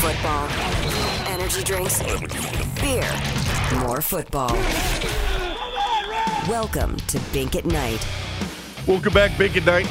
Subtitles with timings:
[0.00, 0.48] Football,
[1.26, 2.00] energy drinks,
[2.80, 3.04] beer,
[3.80, 4.52] more football.
[6.48, 8.06] Welcome to Bink at Night.
[8.86, 9.88] Welcome back, Bink at Night.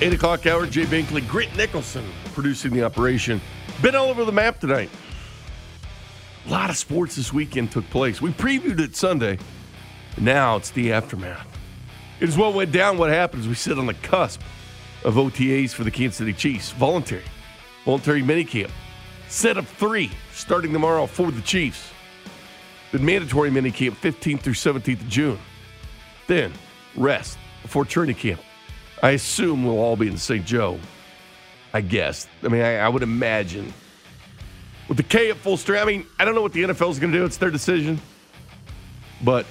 [0.00, 3.40] 8 o'clock hour, Jay Binkley, Grit Nicholson producing the operation.
[3.80, 4.90] Been all over the map tonight.
[6.46, 8.20] A lot of sports this weekend took place.
[8.20, 9.38] We previewed it Sunday.
[10.18, 11.46] Now it's the aftermath.
[12.18, 13.46] It is what went down, what happens.
[13.46, 14.40] We sit on the cusp
[15.04, 16.72] of OTAs for the Kansas City Chiefs.
[16.72, 17.22] Voluntary.
[17.84, 18.72] Voluntary minicamp.
[19.34, 21.90] Set of three starting tomorrow for the Chiefs.
[22.92, 25.38] The mandatory minicamp 15th through 17th of June.
[26.28, 26.52] Then
[26.94, 28.40] rest before training camp.
[29.02, 30.46] I assume we'll all be in St.
[30.46, 30.78] Joe.
[31.72, 32.28] I guess.
[32.44, 33.74] I mean, I, I would imagine.
[34.86, 37.00] With the K at full strength, I mean, I don't know what the NFL is
[37.00, 37.24] going to do.
[37.24, 38.00] It's their decision.
[39.20, 39.46] But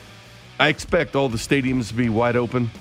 [0.62, 2.72] I expect all the stadiums to be wide open.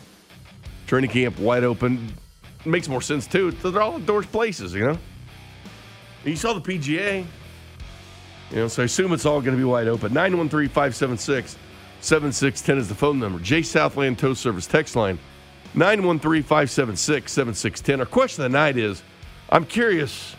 [0.86, 2.14] Training camp wide open.
[2.60, 3.50] It makes more sense, too.
[3.50, 4.98] They're all indoors places, you know?
[6.24, 7.24] You saw the PGA.
[8.50, 10.12] You know, so I assume it's all going to be wide open.
[10.12, 11.56] 913 576
[12.00, 13.38] 7610 is the phone number.
[13.38, 15.18] J Southland Tow Service text line
[15.74, 18.00] 913 576 7610.
[18.00, 19.02] Our question of the night is
[19.48, 20.36] I'm curious,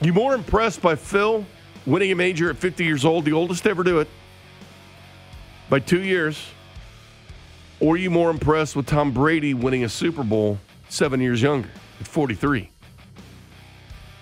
[0.00, 1.46] you more impressed by Phil
[1.86, 4.08] winning a major at 50 years old, the oldest to ever do it,
[5.70, 6.46] by two years,
[7.80, 11.70] or are you more impressed with Tom Brady winning a Super Bowl seven years younger
[12.00, 12.70] at 43?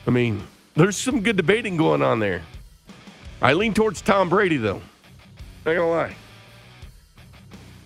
[0.06, 2.42] I mean, there's some good debating going on there.
[3.41, 4.81] I lean towards Tom Brady, though.
[5.64, 6.16] Not gonna lie.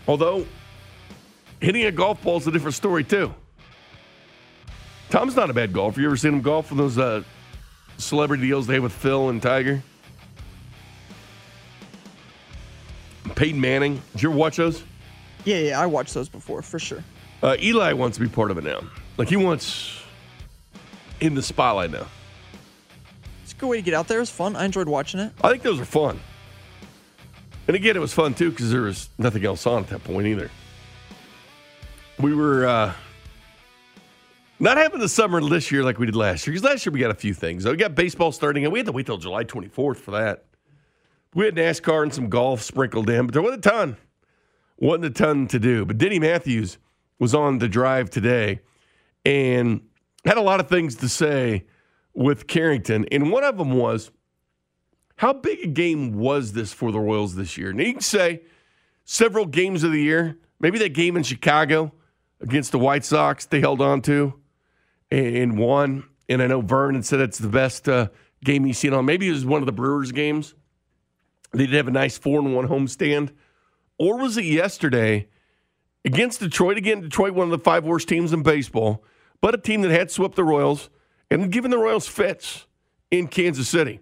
[0.07, 0.47] Although
[1.61, 3.35] hitting a golf ball is a different story too.
[5.09, 6.01] Tom's not a bad golfer.
[6.01, 7.23] You ever seen him golf with those uh,
[7.97, 9.83] celebrity deals they had with Phil and Tiger?
[13.35, 14.03] Peyton Manning.
[14.13, 14.83] Did you ever watch those?
[15.45, 17.03] Yeah, yeah, I watched those before for sure.
[17.43, 18.81] Uh, Eli wants to be part of it now.
[19.17, 20.03] Like he wants
[21.21, 22.07] in the spotlight now.
[23.61, 24.17] Good way to get out there.
[24.17, 24.57] It was fun.
[24.57, 25.33] I enjoyed watching it.
[25.45, 26.19] I think those are fun.
[27.69, 30.27] And again, it was fun too because there was nothing else on at that point
[30.27, 30.51] either.
[32.19, 32.95] We were uh,
[34.61, 37.01] not having the summer this year like we did last year because last year we
[37.01, 37.67] got a few things.
[37.67, 40.47] We got baseball starting, and we had to wait till July 24th for that.
[41.35, 43.99] We had NASCAR and some golf sprinkled in, but there wasn't a ton.
[44.79, 45.85] Wasn't a ton to do.
[45.85, 46.79] But Denny Matthews
[47.19, 48.61] was on the drive today
[49.27, 49.83] and
[50.25, 51.67] had a lot of things to say
[52.15, 53.07] with Carrington.
[53.13, 54.11] And one of them was,
[55.17, 57.71] how big a game was this for the Royals this year?
[57.71, 58.43] And you can say
[59.05, 61.93] several games of the year, maybe that game in Chicago
[62.41, 64.35] against the White Sox they held on to
[65.11, 66.05] and won.
[66.29, 68.09] And I know Vernon said it's the best uh,
[68.45, 69.05] game he's seen on.
[69.05, 70.55] Maybe it was one of the Brewers games.
[71.53, 73.31] They did have a nice four and one homestand.
[73.99, 75.29] Or was it yesterday
[76.05, 76.79] against Detroit?
[76.79, 79.05] Again, Detroit, one of the five worst teams in baseball,
[79.41, 80.89] but a team that had swept the Royals
[81.31, 82.67] and given the Royals fits
[83.11, 84.01] in Kansas City.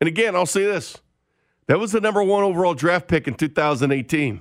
[0.00, 0.98] And again, I'll say this
[1.66, 4.40] that was the number one overall draft pick in 2018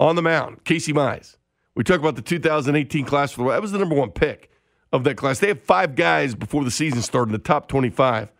[0.00, 1.36] on the mound, Casey Mize.
[1.74, 3.50] We talk about the 2018 class for the.
[3.50, 4.50] That was the number one pick
[4.92, 5.38] of that class.
[5.38, 8.32] They had five guys before the season started in the top 25,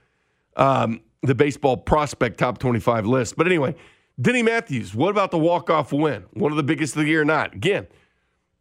[0.56, 3.36] um, the baseball prospect top 25 list.
[3.36, 3.76] But anyway,
[4.20, 6.24] Denny Matthews, what about the walk-off win?
[6.32, 7.54] One of the biggest of the year or not?
[7.54, 7.86] Again,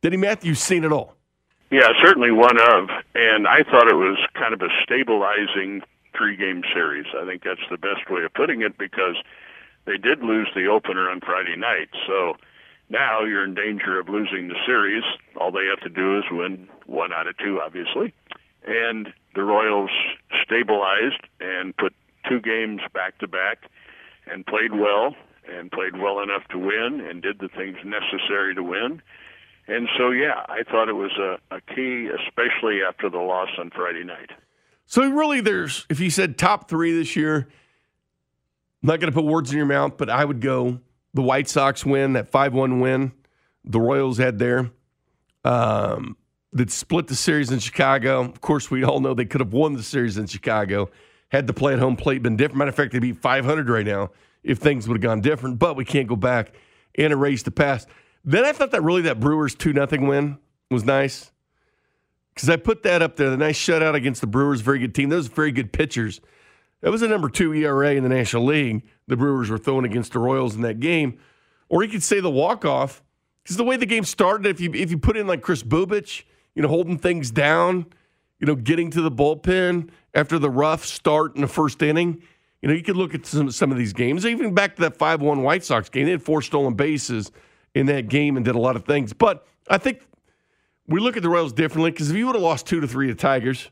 [0.01, 1.15] Denny Matthews seen it all.
[1.71, 2.89] Yeah, certainly one of.
[3.13, 5.81] And I thought it was kind of a stabilizing
[6.17, 7.05] three game series.
[7.15, 9.15] I think that's the best way of putting it because
[9.85, 11.89] they did lose the opener on Friday night.
[12.07, 12.37] So
[12.89, 15.03] now you're in danger of losing the series.
[15.39, 18.13] All they have to do is win one out of two, obviously.
[18.65, 19.91] And the Royals
[20.43, 21.93] stabilized and put
[22.27, 23.69] two games back to back
[24.25, 25.15] and played well
[25.47, 29.01] and played well enough to win and did the things necessary to win.
[29.69, 33.69] And so, yeah, I thought it was a, a key, especially after the loss on
[33.69, 34.31] Friday night.
[34.85, 37.47] So really, there's if you said top three this year,
[38.81, 40.79] I'm not going to put words in your mouth, but I would go
[41.13, 43.11] the White Sox win, that 5 1 win
[43.63, 44.71] the Royals had there
[45.43, 46.17] um,
[46.53, 48.21] that split the series in Chicago.
[48.21, 50.89] Of course, we all know they could have won the series in Chicago
[51.29, 52.57] had the play at home plate been different.
[52.57, 54.11] Matter of fact, they'd be 500 right now
[54.43, 56.53] if things would have gone different, but we can't go back
[56.95, 57.87] and erase the past.
[58.23, 60.37] Then I thought that really that Brewers 2 0 win
[60.69, 61.31] was nice
[62.33, 63.29] because I put that up there.
[63.29, 65.09] The nice shutout against the Brewers, very good team.
[65.09, 66.21] Those very good pitchers.
[66.81, 68.83] That was a number two ERA in the National League.
[69.07, 71.19] The Brewers were throwing against the Royals in that game.
[71.67, 73.03] Or you could say the walk off
[73.43, 76.23] because the way the game started, if you if you put in like Kris Bubic,
[76.55, 77.85] you know, holding things down,
[78.39, 82.21] you know, getting to the bullpen after the rough start in the first inning,
[82.61, 84.25] you know, you could look at some some of these games.
[84.25, 87.31] Even back to that five one White Sox game, they had four stolen bases
[87.75, 89.13] in that game and did a lot of things.
[89.13, 90.01] But I think
[90.87, 93.07] we look at the Royals differently because if you would have lost two to three
[93.07, 93.69] to Tigers,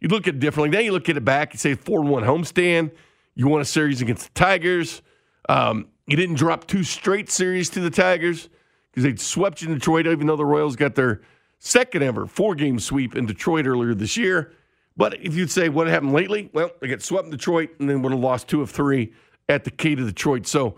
[0.00, 0.76] you'd look at it differently.
[0.76, 2.92] Now you look at it back and say four one homestand.
[3.34, 5.02] You won a series against the Tigers.
[5.48, 8.48] Um, you didn't drop two straight series to the Tigers
[8.90, 11.22] because they'd swept you in Detroit, even though the Royals got their
[11.58, 14.52] second ever four game sweep in Detroit earlier this year.
[14.96, 18.02] But if you'd say what happened lately, well, they got swept in Detroit and then
[18.02, 19.12] would have lost two of three
[19.48, 20.46] at the key to Detroit.
[20.46, 20.76] So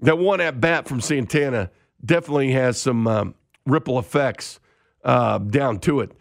[0.00, 1.70] that one at bat from Santana
[2.04, 3.34] definitely has some um,
[3.66, 4.60] ripple effects
[5.04, 6.12] uh, down to it.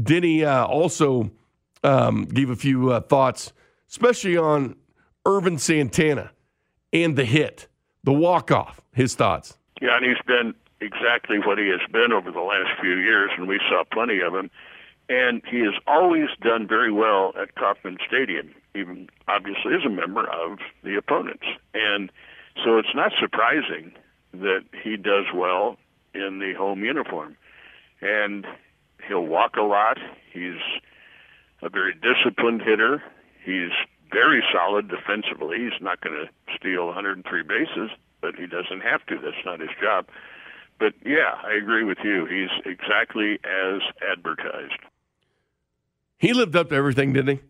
[0.00, 1.30] Denny uh, also
[1.82, 3.52] um, gave a few uh, thoughts,
[3.90, 4.76] especially on
[5.26, 6.32] Ervin Santana
[6.92, 7.68] and the hit,
[8.04, 8.80] the walk off.
[8.94, 9.56] His thoughts.
[9.80, 13.48] Yeah, and he's been exactly what he has been over the last few years, and
[13.48, 14.50] we saw plenty of him.
[15.08, 20.26] And he has always done very well at Kauffman Stadium, even obviously as a member
[20.28, 21.44] of the opponents.
[21.74, 22.10] And
[22.62, 23.92] so it's not surprising
[24.32, 25.76] that he does well
[26.14, 27.36] in the home uniform.
[28.00, 28.46] And
[29.06, 29.98] he'll walk a lot.
[30.32, 30.60] He's
[31.62, 33.02] a very disciplined hitter.
[33.44, 33.70] He's
[34.12, 35.58] very solid defensively.
[35.58, 37.90] He's not going to steal 103 bases,
[38.20, 39.18] but he doesn't have to.
[39.18, 40.06] That's not his job.
[40.78, 42.26] But yeah, I agree with you.
[42.26, 43.80] He's exactly as
[44.10, 44.80] advertised.
[46.18, 47.42] He lived up to everything, didn't he?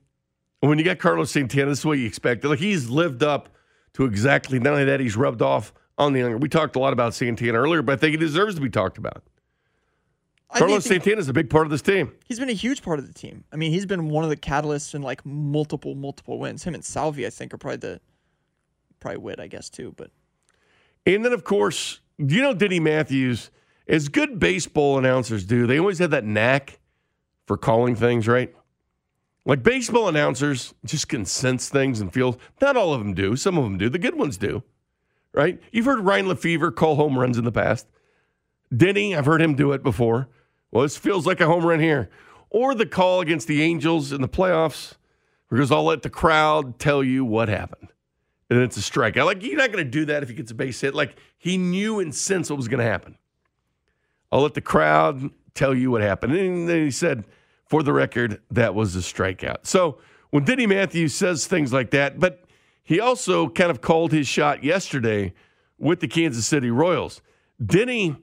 [0.66, 2.48] When you got Carlos Santana, this is what you expected.
[2.48, 3.48] Like he's lived up
[3.94, 4.58] to exactly.
[4.58, 6.38] Not only that, he's rubbed off on the younger.
[6.38, 8.98] We talked a lot about Santana earlier, but I think he deserves to be talked
[8.98, 9.22] about.
[10.50, 12.12] I Carlos Santana is a big part of this team.
[12.26, 13.44] He's been a huge part of the team.
[13.52, 16.62] I mean, he's been one of the catalysts in like multiple, multiple wins.
[16.64, 18.00] Him and Salvy, I think, are probably the
[19.00, 19.94] probably Witt, I guess, too.
[19.96, 20.10] But
[21.06, 23.50] And then, of course, you know Denny Matthews?
[23.88, 26.78] As good baseball announcers do, they always have that knack
[27.46, 28.54] for calling things right.
[29.44, 32.38] Like baseball announcers just can sense things and feel.
[32.60, 33.34] Not all of them do.
[33.36, 33.88] Some of them do.
[33.88, 34.62] The good ones do,
[35.32, 35.60] right?
[35.70, 37.86] You've heard Ryan Lefebvre call home runs in the past.
[38.74, 40.28] Denny, I've heard him do it before.
[40.70, 42.08] Well, this feels like a home run here.
[42.50, 44.94] Or the call against the Angels in the playoffs,
[45.50, 47.88] because I'll let the crowd tell you what happened
[48.52, 49.24] and it's a strikeout.
[49.24, 50.94] Like you're not going to do that if he gets a base hit.
[50.94, 53.16] Like he knew and sensed what was going to happen.
[54.30, 56.34] I'll let the crowd tell you what happened.
[56.34, 57.24] And then he said,
[57.66, 59.66] for the record, that was a strikeout.
[59.66, 59.98] So
[60.30, 62.44] when Denny Matthews says things like that, but
[62.84, 65.32] he also kind of called his shot yesterday
[65.78, 67.20] with the Kansas City Royals.
[67.64, 68.16] Denny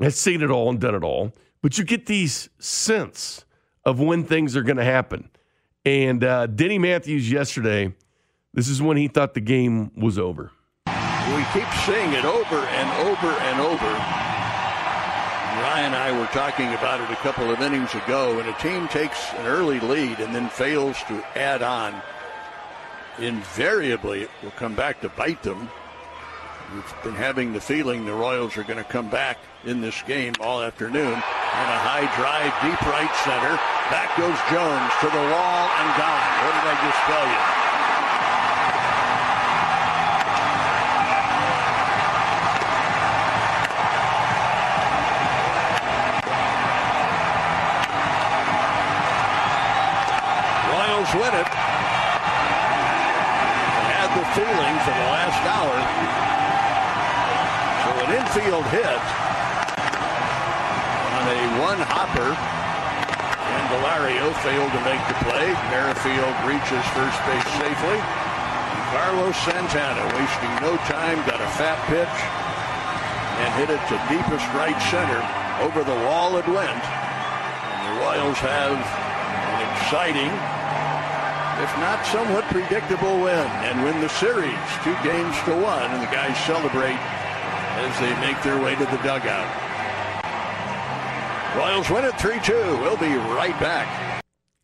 [0.00, 1.32] has seen it all and done it all,
[1.62, 3.44] but you get these sense
[3.84, 5.30] of when things are going to happen.
[5.84, 7.94] And uh, Denny Matthews yesterday,
[8.52, 10.50] this is when he thought the game was over.
[10.86, 14.26] We keep seeing it over and over and over.
[15.62, 18.36] Ryan and I were talking about it a couple of innings ago.
[18.36, 22.02] When a team takes an early lead and then fails to add on,
[23.18, 25.68] invariably it will come back to bite them.
[26.74, 30.34] We've been having the feeling the Royals are going to come back in this game
[30.40, 31.14] all afternoon.
[31.14, 33.54] And a high drive, deep right center.
[33.88, 36.30] Back goes Jones to the wall and gone.
[36.42, 37.65] What did I just tell you?
[69.16, 72.16] Carlos Santana wasting no time, got a fat pitch
[73.40, 75.24] and hit it to deepest right center.
[75.64, 76.84] Over the wall it went.
[76.84, 80.28] And the Royals have an exciting,
[81.64, 84.52] if not somewhat predictable win, and win the series
[84.84, 85.88] two games to one.
[85.96, 89.48] And the guys celebrate as they make their way to the dugout.
[91.56, 92.52] Royals win it 3 2.
[92.84, 94.20] We'll be right back.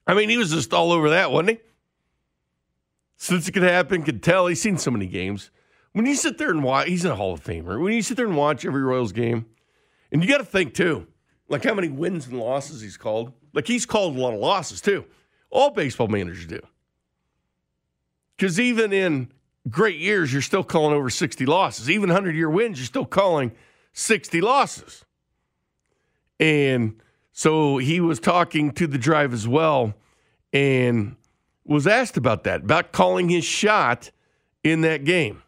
[0.07, 1.72] I mean, he was just all over that, wasn't he?
[3.23, 4.49] Since it could happen, could tell.
[4.49, 5.53] He's seen so many games.
[5.93, 7.81] When you sit there and watch, he's a Hall of Famer.
[7.81, 9.47] When you sit there and watch every Royals game,
[10.11, 11.07] and you got to think too,
[11.49, 13.33] like how many wins and losses he's called.
[13.53, 15.05] Like he's called a lot of losses too.
[15.51, 16.59] All baseball managers do.
[18.37, 19.31] Because even in
[19.71, 21.89] great years, you're still calling over 60 losses.
[21.89, 23.53] Even 100 year wins, you're still calling
[23.93, 25.05] 60 losses.
[26.41, 27.01] And
[27.31, 29.95] so he was talking to the drive as well
[30.53, 31.15] and
[31.65, 34.11] was asked about that, about calling his shot
[34.65, 35.43] in that game.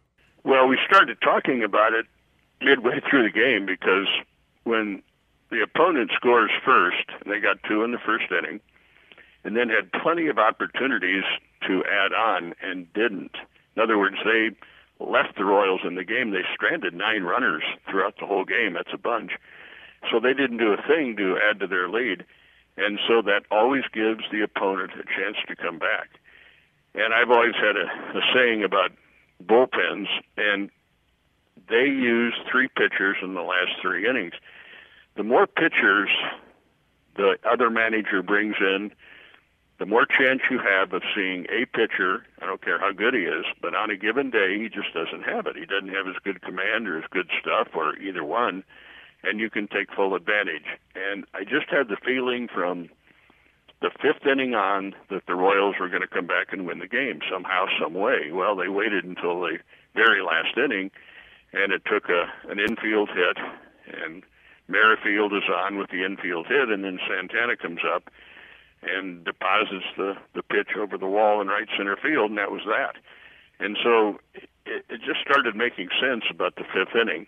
[0.44, 2.06] Well, we started talking about it
[2.61, 4.06] midway through the game because
[4.64, 5.02] when
[5.50, 8.61] the opponent scores first, and they got two in the first inning,
[9.44, 11.25] and then had plenty of opportunities
[11.66, 13.37] to add on and didn't.
[13.76, 14.50] In other words, they
[15.00, 16.30] left the Royals in the game.
[16.30, 18.75] They stranded nine runners throughout the whole game.
[18.75, 19.33] That's a bunch.
[20.11, 22.25] So they didn't do a thing to add to their lead.
[22.76, 26.09] And so that always gives the opponent a chance to come back.
[26.95, 28.90] And I've always had a, a saying about
[29.45, 30.71] bullpens, and
[31.69, 34.35] they use three pitchers in the last three innings.
[35.16, 36.11] The more pitchers
[37.16, 38.90] the other manager brings in,
[39.78, 43.23] the more chance you have of seeing a pitcher, I don't care how good he
[43.23, 45.57] is, but on a given day, he just doesn't have it.
[45.57, 48.62] He doesn't have as good command or as good stuff or either one,
[49.26, 50.66] and you can take full advantage.
[50.95, 52.88] And I just had the feeling from
[53.81, 56.88] the fifth inning on that the Royals were going to come back and win the
[56.88, 58.31] game somehow, some way.
[58.33, 59.59] Well, they waited until the
[59.95, 60.90] very last inning,
[61.52, 63.37] and it took a an infield hit,
[64.02, 64.23] and
[64.69, 68.11] Merrifield is on with the infield hit, and then Santana comes up
[68.83, 72.62] and deposits the the pitch over the wall in right center field, and that was
[72.66, 72.97] that.
[73.61, 77.26] And so it, it just started making sense about the fifth inning.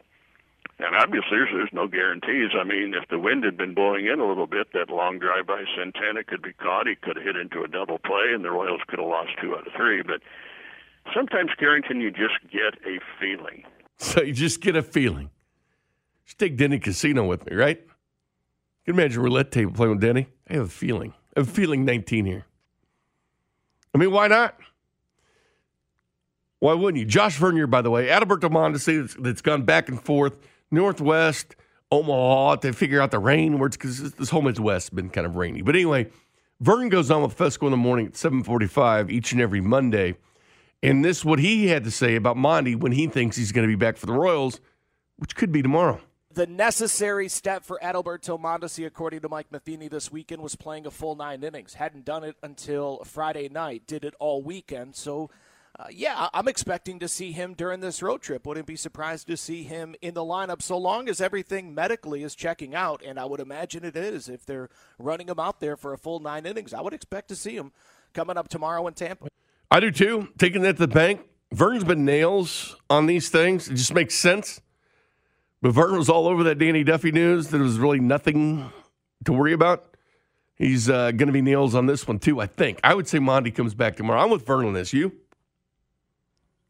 [0.78, 2.50] And obviously, there's, there's no guarantees.
[2.58, 5.46] I mean, if the wind had been blowing in a little bit, that long drive
[5.46, 6.86] by Santana could be caught.
[6.86, 9.54] He could have hit into a double play, and the Royals could have lost two
[9.56, 10.02] out of three.
[10.02, 10.20] But
[11.14, 13.64] sometimes, Carrington, you just get a feeling.
[13.98, 15.30] So you just get a feeling.
[16.26, 17.80] Just take Denny Casino with me, right?
[18.84, 20.28] You can imagine roulette table playing with Denny.
[20.50, 21.14] I have a feeling.
[21.34, 22.44] I have a feeling 19 here.
[23.94, 24.54] I mean, why not?
[26.58, 27.06] Why wouldn't you?
[27.06, 30.36] Josh Vernier, by the way, Adalberto Mondesi that's gone back and forth,
[30.70, 31.56] Northwest,
[31.90, 35.36] Omaha, to figure out the rain words because this whole Midwest has been kind of
[35.36, 35.62] rainy.
[35.62, 36.10] But anyway,
[36.60, 40.16] Vern goes on with Fescoe in the morning at 745 each and every Monday.
[40.82, 43.72] And this what he had to say about Monty when he thinks he's going to
[43.72, 44.60] be back for the Royals,
[45.16, 46.00] which could be tomorrow.
[46.32, 50.90] The necessary step for Adalberto Mondesi, according to Mike Matheny this weekend, was playing a
[50.90, 51.74] full nine innings.
[51.74, 54.96] Hadn't done it until Friday night, did it all weekend.
[54.96, 55.30] So
[55.78, 58.46] uh, yeah, I'm expecting to see him during this road trip.
[58.46, 62.34] Wouldn't be surprised to see him in the lineup so long as everything medically is
[62.34, 64.28] checking out, and I would imagine it is.
[64.28, 67.36] If they're running him out there for a full nine innings, I would expect to
[67.36, 67.72] see him
[68.14, 69.28] coming up tomorrow in Tampa.
[69.70, 70.28] I do too.
[70.38, 71.20] Taking that to the bank.
[71.52, 73.68] Vern's been nails on these things.
[73.68, 74.60] It just makes sense.
[75.60, 77.48] But Vern was all over that Danny Duffy news.
[77.48, 78.70] There was really nothing
[79.24, 79.96] to worry about.
[80.54, 82.40] He's uh, going to be nails on this one too.
[82.40, 82.80] I think.
[82.82, 84.22] I would say Monty comes back tomorrow.
[84.22, 84.92] I'm with Vern on this.
[84.92, 85.12] You?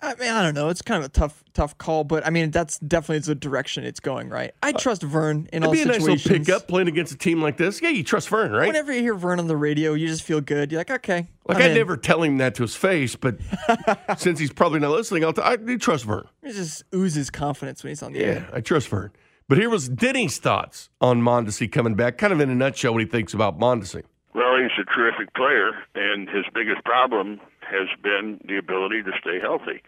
[0.01, 0.69] I mean, I don't know.
[0.69, 3.99] It's kind of a tough, tough call, but I mean, that's definitely the direction it's
[3.99, 4.29] going.
[4.29, 4.53] Right?
[4.63, 6.27] I uh, trust Vern in It'd all be a nice situations.
[6.31, 7.81] little pickup playing against a team like this.
[7.81, 8.67] Yeah, you trust Vern, right?
[8.67, 10.71] Whenever you hear Vern on the radio, you just feel good.
[10.71, 11.29] You're like, okay.
[11.49, 11.75] Like I'm I in.
[11.75, 13.39] never tell him that to his face, but
[14.19, 16.27] since he's probably not listening, I'll t- I do trust Vern.
[16.45, 18.49] He just oozes confidence when he's on the Yeah, air.
[18.53, 19.13] I trust Vern.
[19.49, 23.01] But here was Denny's thoughts on Mondesi coming back, kind of in a nutshell, what
[23.03, 24.03] he thinks about Mondesi.
[24.35, 29.41] Well, he's a terrific player, and his biggest problem has been the ability to stay
[29.41, 29.83] healthy.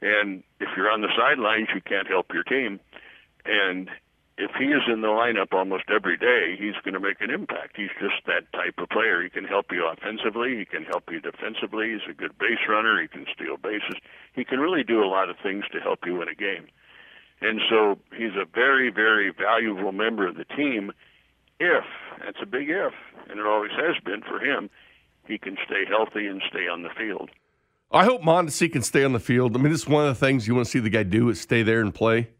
[0.00, 2.80] And if you're on the sidelines, you can't help your team.
[3.44, 3.90] And
[4.38, 7.76] if he is in the lineup almost every day, he's going to make an impact.
[7.76, 9.22] He's just that type of player.
[9.22, 10.56] He can help you offensively.
[10.56, 11.90] He can help you defensively.
[11.90, 13.02] He's a good base runner.
[13.02, 13.98] He can steal bases.
[14.34, 16.68] He can really do a lot of things to help you win a game.
[17.40, 20.92] And so he's a very, very valuable member of the team
[21.60, 21.84] if,
[22.24, 22.94] that's a big if,
[23.28, 24.70] and it always has been for him,
[25.28, 27.30] he can stay healthy and stay on the field.
[27.90, 29.56] I hope Mondesi can stay on the field.
[29.56, 31.40] I mean, is one of the things you want to see the guy do is
[31.40, 32.30] stay there and play.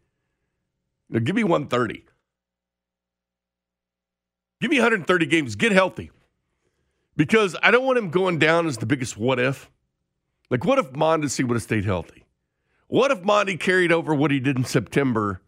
[1.09, 2.05] Now, give me 130.
[4.61, 5.55] Give me 130 games.
[5.55, 6.11] Get healthy.
[7.15, 9.71] Because I don't want him going down as the biggest what if.
[10.49, 12.25] Like, what if Mondesi would have stayed healthy?
[12.87, 15.41] What if Monty carried over what he did in September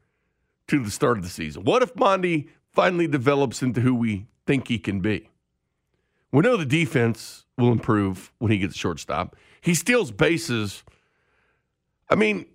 [0.68, 1.64] to the start of the season?
[1.64, 5.31] What if Monty finally develops into who we think he can be?
[6.32, 9.36] We know the defense will improve when he gets shortstop.
[9.62, 10.84] He steals bases.
[12.10, 12.46] I mean,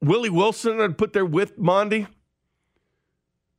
[0.00, 2.06] Willie Wilson I'd put there with Mondi.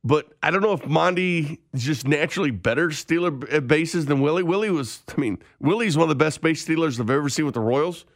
[0.02, 4.20] But I don't know if Monty is just naturally better stealer at uh, bases than
[4.20, 4.42] Willie.
[4.42, 7.54] Willie was, I mean, Willie's one of the best base stealers I've ever seen with
[7.54, 8.06] the Royals.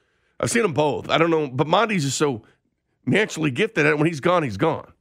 [0.41, 1.11] I've seen them both.
[1.11, 2.43] I don't know, but Monty's just so
[3.05, 3.99] naturally gifted at.
[3.99, 4.93] When he's gone, he's gone.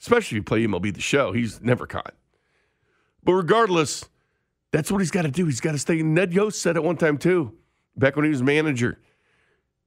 [0.00, 2.14] Especially if you play MLB the show, he's never caught.
[3.22, 4.04] But regardless,
[4.72, 5.46] that's what he's got to do.
[5.46, 6.02] He's got to stay.
[6.02, 7.52] Ned Yost said at one time too,
[7.96, 8.98] back when he was manager.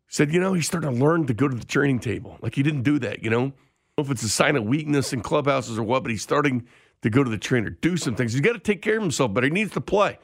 [0.07, 2.37] Said, you know, he's starting to learn to go to the training table.
[2.41, 3.51] Like he didn't do that, you know?
[3.97, 6.67] If it's a sign of weakness in clubhouses or what, but he's starting
[7.01, 8.33] to go to the trainer, do some things.
[8.33, 10.19] He's got to take care of himself, but he needs to play.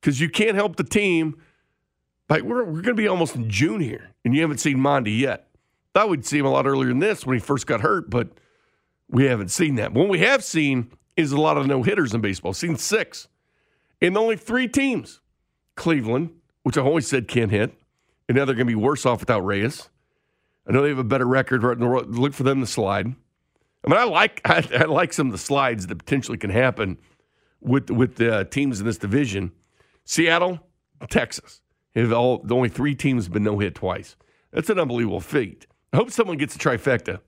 [0.00, 1.40] Because you can't help the team.
[2.28, 5.48] Like we're we're gonna be almost in June here, and you haven't seen Monty yet.
[5.94, 8.30] Thought we'd see him a lot earlier than this when he first got hurt, but
[9.08, 9.92] we haven't seen that.
[9.92, 12.52] What we have seen is a lot of no hitters in baseball.
[12.52, 13.28] Seen six.
[14.00, 15.20] And only three teams.
[15.74, 16.30] Cleveland,
[16.62, 17.74] which I've always said can't hit,
[18.28, 19.88] and now they're going to be worse off without Reyes.
[20.66, 21.62] I know they have a better record.
[21.62, 22.14] Right in the world.
[22.14, 23.06] Look for them to slide.
[23.84, 26.98] I mean, I like I, I like some of the slides that potentially can happen
[27.60, 29.52] with with the uh, teams in this division.
[30.04, 30.60] Seattle,
[31.08, 31.60] Texas
[31.94, 34.16] have all the only three teams have been no hit twice.
[34.52, 35.66] That's an unbelievable feat.
[35.92, 37.20] I hope someone gets a trifecta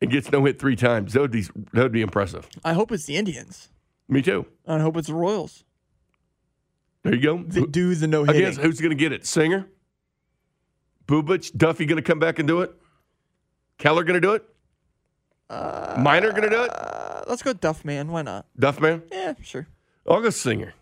[0.00, 1.12] and gets no hit three times.
[1.12, 1.42] That would be
[1.72, 2.48] that would be impressive.
[2.64, 3.68] I hope it's the Indians.
[4.08, 4.46] Me too.
[4.66, 5.64] I hope it's the Royals.
[7.02, 7.42] There you go.
[7.42, 8.40] That do the no I hitting.
[8.42, 9.24] guess who's going to get it?
[9.26, 9.66] Singer,
[11.06, 12.74] Bubic, Duffy going to come back and do it.
[13.78, 14.44] Keller going to do it.
[15.48, 16.70] Uh, Minor going to do it.
[16.70, 18.08] Uh, let's go Duff Man.
[18.12, 18.46] Why not?
[18.58, 19.02] Duffman.
[19.10, 19.66] Yeah, sure.
[20.06, 20.74] I'll go Singer.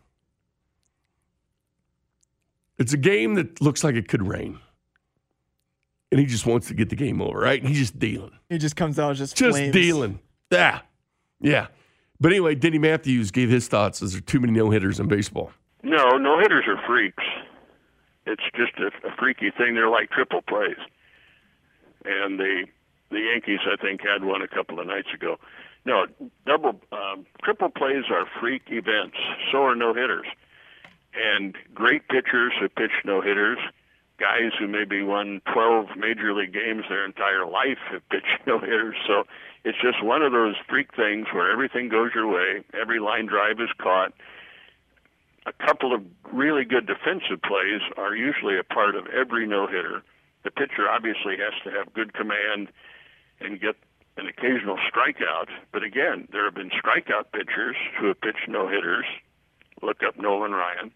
[2.79, 4.59] It's a game that looks like it could rain.
[6.11, 7.61] And he just wants to get the game over, right?
[7.61, 8.31] And he's just dealing.
[8.49, 9.73] He just comes out just Just flames.
[9.73, 10.19] dealing.
[10.51, 10.81] Yeah.
[11.41, 11.67] Yeah.
[12.21, 14.01] But anyway, Denny Matthews gave his thoughts.
[14.03, 15.53] Is there too many no hitters in baseball?
[15.83, 17.23] No, no hitters are freaks.
[18.27, 19.75] It's just a, a freaky thing.
[19.75, 20.77] They're like triple plays,
[22.05, 22.65] and the
[23.11, 25.37] the Yankees, I think, had one a couple of nights ago.
[25.87, 26.07] No,
[26.47, 29.17] double um, triple plays are freak events.
[29.53, 30.27] So are no hitters,
[31.15, 33.59] and great pitchers who pitch no hitters.
[34.19, 38.97] Guys who maybe won 12 major league games their entire life have pitched no hitters.
[39.07, 39.25] So
[39.65, 42.65] it's just one of those freak things where everything goes your way.
[42.79, 44.13] Every line drive is caught
[45.49, 46.03] a couple of
[46.33, 50.03] really good defensive plays are usually a part of every no hitter.
[50.45, 52.69] The pitcher obviously has to have good command
[53.41, 53.77] and get
[54.17, 55.49] an occasional strikeout.
[55.73, 59.07] But again, there have been strikeout pitchers who have pitched no hitters.
[59.83, 60.93] Look up Nolan Ryan.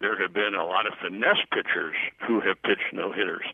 [0.00, 3.44] There have been a lot of finesse pitchers who have pitched no hitters.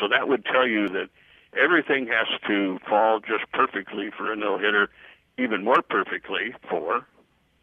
[0.00, 1.08] So that would tell you that
[1.56, 4.90] everything has to fall just perfectly for a no hitter,
[5.38, 7.06] even more perfectly for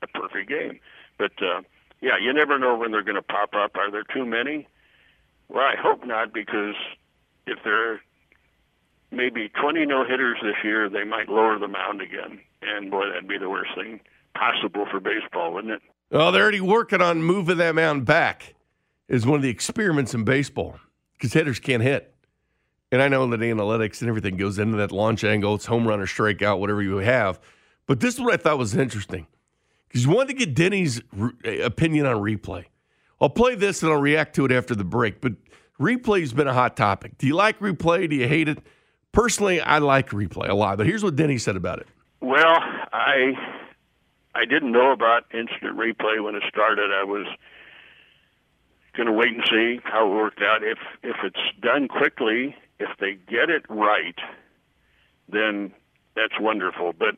[0.01, 0.79] a perfect game.
[1.17, 1.61] But uh,
[2.01, 3.75] yeah, you never know when they're going to pop up.
[3.75, 4.67] Are there too many?
[5.47, 6.75] Well, I hope not, because
[7.45, 7.99] if there are
[9.11, 12.39] maybe 20 no hitters this year, they might lower the mound again.
[12.61, 13.99] And boy, that'd be the worst thing
[14.33, 15.81] possible for baseball, wouldn't it?
[16.11, 18.55] Well, they're already working on moving that mound back.
[19.07, 20.79] Is one of the experiments in baseball
[21.13, 22.15] because hitters can't hit.
[22.91, 25.55] And I know that analytics and everything goes into that launch angle.
[25.55, 27.39] It's home run or strikeout, whatever you have.
[27.87, 29.27] But this is what I thought was interesting
[29.87, 32.65] because you wanted to get Denny's re- eh, opinion on replay.
[33.21, 35.21] I'll play this and I'll react to it after the break.
[35.21, 35.33] But
[35.79, 37.17] replay's been a hot topic.
[37.17, 38.09] Do you like replay?
[38.09, 38.59] Do you hate it?
[39.11, 40.77] Personally, I like replay a lot.
[40.77, 41.87] But here's what Denny said about it.
[42.21, 42.57] Well,
[42.91, 43.33] I
[44.35, 46.91] I didn't know about instant replay when it started.
[46.91, 47.25] I was
[48.95, 50.61] going to wait and see how it worked out.
[50.61, 54.19] If if it's done quickly, if they get it right,
[55.29, 55.73] then
[56.15, 56.93] that's wonderful.
[56.93, 57.15] But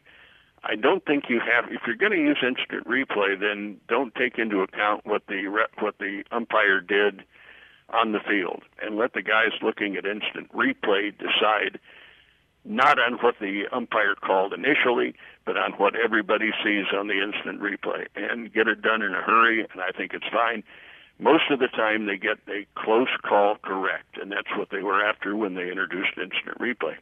[0.63, 1.71] I don't think you have.
[1.71, 5.97] If you're going to use instant replay, then don't take into account what the what
[5.97, 7.23] the umpire did
[7.89, 11.79] on the field, and let the guys looking at instant replay decide
[12.67, 17.61] not on what the umpire called initially, but on what everybody sees on the instant
[17.61, 19.61] replay, and get it done in a hurry.
[19.61, 20.63] And I think it's fine.
[21.19, 25.03] Most of the time, they get a close call correct, and that's what they were
[25.03, 26.95] after when they introduced instant replay.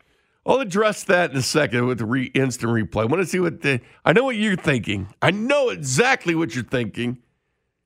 [0.46, 3.02] I'll address that in a second with the re- instant replay.
[3.02, 3.82] I want to see what the.
[4.06, 5.08] I know what you're thinking.
[5.22, 7.18] I know exactly what you're thinking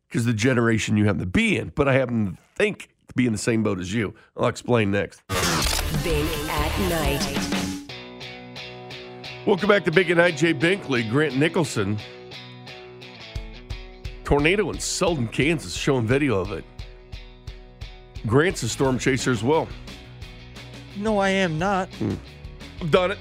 [0.07, 3.25] because the generation you happen to be in, but I happen to think to be
[3.25, 4.13] in the same boat as you.
[4.35, 5.21] I'll explain next.
[6.03, 7.48] Bink at night.
[9.45, 10.38] Welcome back to Big and.
[10.38, 11.97] Jay Binkley, Grant Nicholson.
[14.25, 16.65] Tornado in Selden, Kansas, showing video of it.
[18.28, 19.69] Grant's a storm chaser as well.
[20.97, 21.88] No, I am not.
[21.95, 22.15] Hmm.
[22.82, 23.17] I've done it.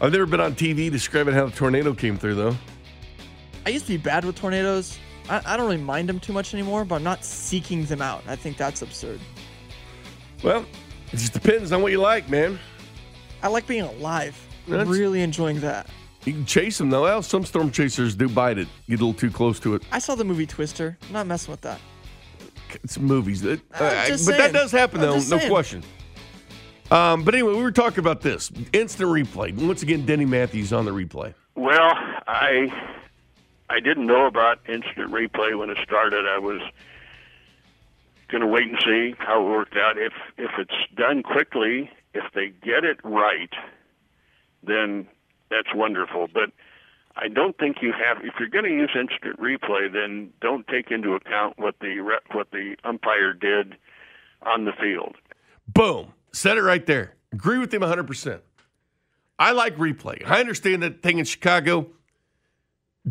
[0.00, 2.56] I've never been on TV describing how the tornado came through, though.
[3.66, 4.98] I used to be bad with tornadoes.
[5.28, 8.24] I, I don't really mind them too much anymore, but I'm not seeking them out.
[8.26, 9.20] I think that's absurd.
[10.42, 10.64] Well,
[11.12, 12.58] it just depends on what you like, man.
[13.42, 14.38] I like being alive.
[14.66, 15.86] That's- really enjoying that.
[16.24, 17.04] You can chase them though.
[17.04, 18.68] Well, some storm chasers do bite it.
[18.88, 19.82] Get a little too close to it.
[19.92, 20.98] I saw the movie Twister.
[21.06, 21.80] I'm not messing with that.
[22.84, 23.40] It's movies.
[23.42, 25.48] That, I'm uh, just but that does happen though, no saying.
[25.48, 25.82] question.
[26.90, 29.54] Um, but anyway, we were talking about this instant replay.
[29.54, 31.34] Once again, Denny Matthews on the replay.
[31.54, 31.92] Well,
[32.26, 32.72] I
[33.70, 36.26] I didn't know about instant replay when it started.
[36.26, 36.60] I was
[38.28, 39.96] going to wait and see how it worked out.
[39.98, 43.52] If if it's done quickly, if they get it right,
[44.62, 45.06] then
[45.50, 46.28] that's wonderful.
[46.32, 46.50] But
[47.16, 48.24] I don't think you have.
[48.24, 52.50] If you're going to use instant replay, then don't take into account what the what
[52.50, 53.76] the umpire did
[54.42, 55.16] on the field.
[55.66, 56.12] Boom.
[56.32, 57.14] Said it right there.
[57.32, 58.40] Agree with him 100%.
[59.38, 60.24] I like replay.
[60.26, 61.88] I understand that thing in Chicago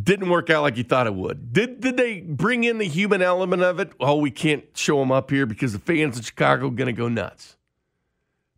[0.01, 1.53] didn't work out like you thought it would.
[1.53, 3.91] Did did they bring in the human element of it?
[3.99, 6.93] Oh, we can't show them up here because the fans in Chicago are going to
[6.93, 7.55] go nuts.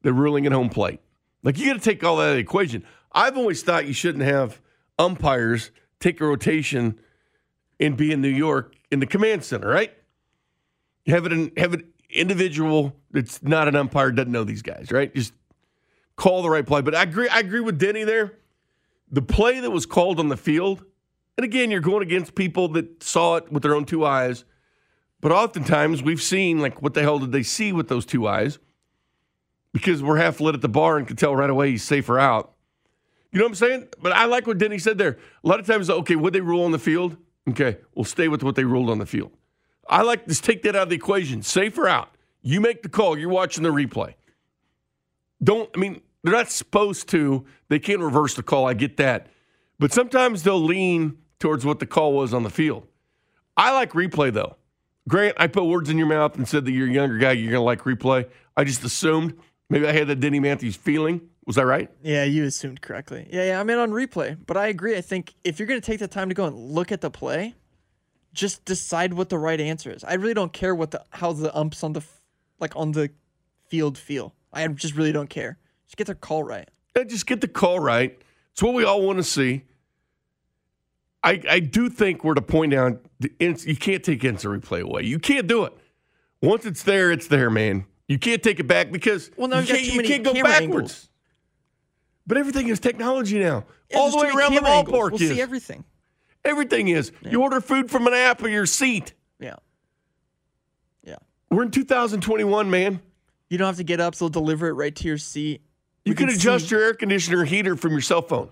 [0.02, 1.00] They're ruling at home plate.
[1.44, 2.84] Like you got to take all that out of the equation.
[3.12, 4.62] I've always thought you shouldn't have
[4.98, 7.00] umpires take a rotation
[7.80, 9.94] and be in New York in the command center, right?
[11.08, 15.14] Have it in, have an individual that's not an umpire doesn't know these guys, right?
[15.14, 15.34] Just
[16.16, 16.82] call the right play.
[16.82, 17.30] But I agree.
[17.30, 18.34] I agree with Denny there.
[19.12, 20.84] The play that was called on the field,
[21.38, 24.46] and again, you're going against people that saw it with their own two eyes.
[25.22, 28.60] But oftentimes we've seen like what the hell did they see with those two eyes?
[29.74, 32.54] Because we're half lit at the bar and can tell right away he's safer out.
[33.32, 33.88] You know what I'm saying?
[34.02, 35.20] But I like what Denny said there.
[35.44, 37.18] A lot of times, okay, what they rule on the field?
[37.48, 39.32] Okay, we'll stay with what they ruled on the field.
[39.88, 41.42] I like to take that out of the equation.
[41.42, 42.10] Safer out.
[42.42, 43.18] You make the call.
[43.18, 44.14] You're watching the replay.
[45.44, 47.46] Don't, I mean, they're not supposed to.
[47.70, 48.68] They can't reverse the call.
[48.68, 49.28] I get that.
[49.80, 52.86] But sometimes they'll lean towards what the call was on the field.
[53.56, 54.58] I like replay, though.
[55.08, 57.52] Grant, I put words in your mouth and said that you're a younger guy, you're
[57.52, 58.30] going to like replay.
[58.56, 59.36] I just assumed.
[59.70, 61.22] Maybe I had that Denny Matthews feeling.
[61.46, 61.90] Was that right?
[62.02, 63.28] Yeah, you assumed correctly.
[63.32, 64.96] Yeah, yeah, I'm in on replay, but I agree.
[64.96, 67.10] I think if you're going to take the time to go and look at the
[67.10, 67.56] play,
[68.34, 70.04] just decide what the right answer is.
[70.04, 72.04] I really don't care what the how the umps on the
[72.60, 73.10] like on the
[73.68, 74.36] field feel.
[74.54, 75.58] I just really don't care.
[75.86, 76.70] Just get the call right.
[76.96, 78.20] Yeah, just get the call right.
[78.52, 79.64] It's what we all want to see.
[81.24, 85.04] I, I do think we're to point out the you can't take instant replay away.
[85.04, 85.74] You can't do it.
[86.42, 87.86] Once it's there, it's there, man.
[88.10, 90.62] You can't take it back because Well, now you can't, you can't go backwards.
[90.62, 91.10] angles.
[92.28, 93.66] But everything is technology now.
[93.90, 95.30] Yeah, all the way around the ballpark We'll is.
[95.30, 95.84] see everything.
[96.44, 97.12] everything is.
[97.22, 99.14] You order food from an app or your seat.
[99.40, 99.56] Yeah.
[101.04, 101.16] Yeah.
[101.50, 103.00] We're in 2021, man.
[103.50, 105.62] You don't have to get up; so they'll deliver it right to your seat.
[106.06, 108.50] You can can adjust see- your air conditioner heater from your cell phone.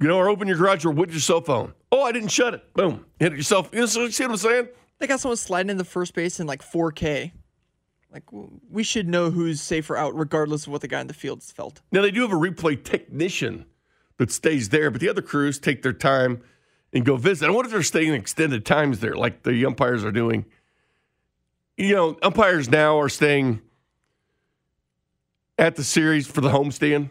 [0.00, 1.72] You know, or open your garage door with your cell phone.
[1.90, 2.72] Oh, I didn't shut it.
[2.74, 3.06] Boom.
[3.18, 3.70] Hit it yourself.
[3.72, 4.68] You know, see what I'm saying?
[4.98, 7.32] They got someone sliding in the first base in like 4K.
[8.16, 11.12] Like we should know who's safe or out, regardless of what the guy in the
[11.12, 11.82] field's felt.
[11.92, 13.66] Now, they do have a replay technician
[14.16, 16.40] that stays there, but the other crews take their time
[16.94, 17.46] and go visit.
[17.46, 20.46] I wonder if they're staying extended times there, like the umpires are doing.
[21.76, 23.60] You know, umpires now are staying
[25.58, 27.10] at the series for the homestand.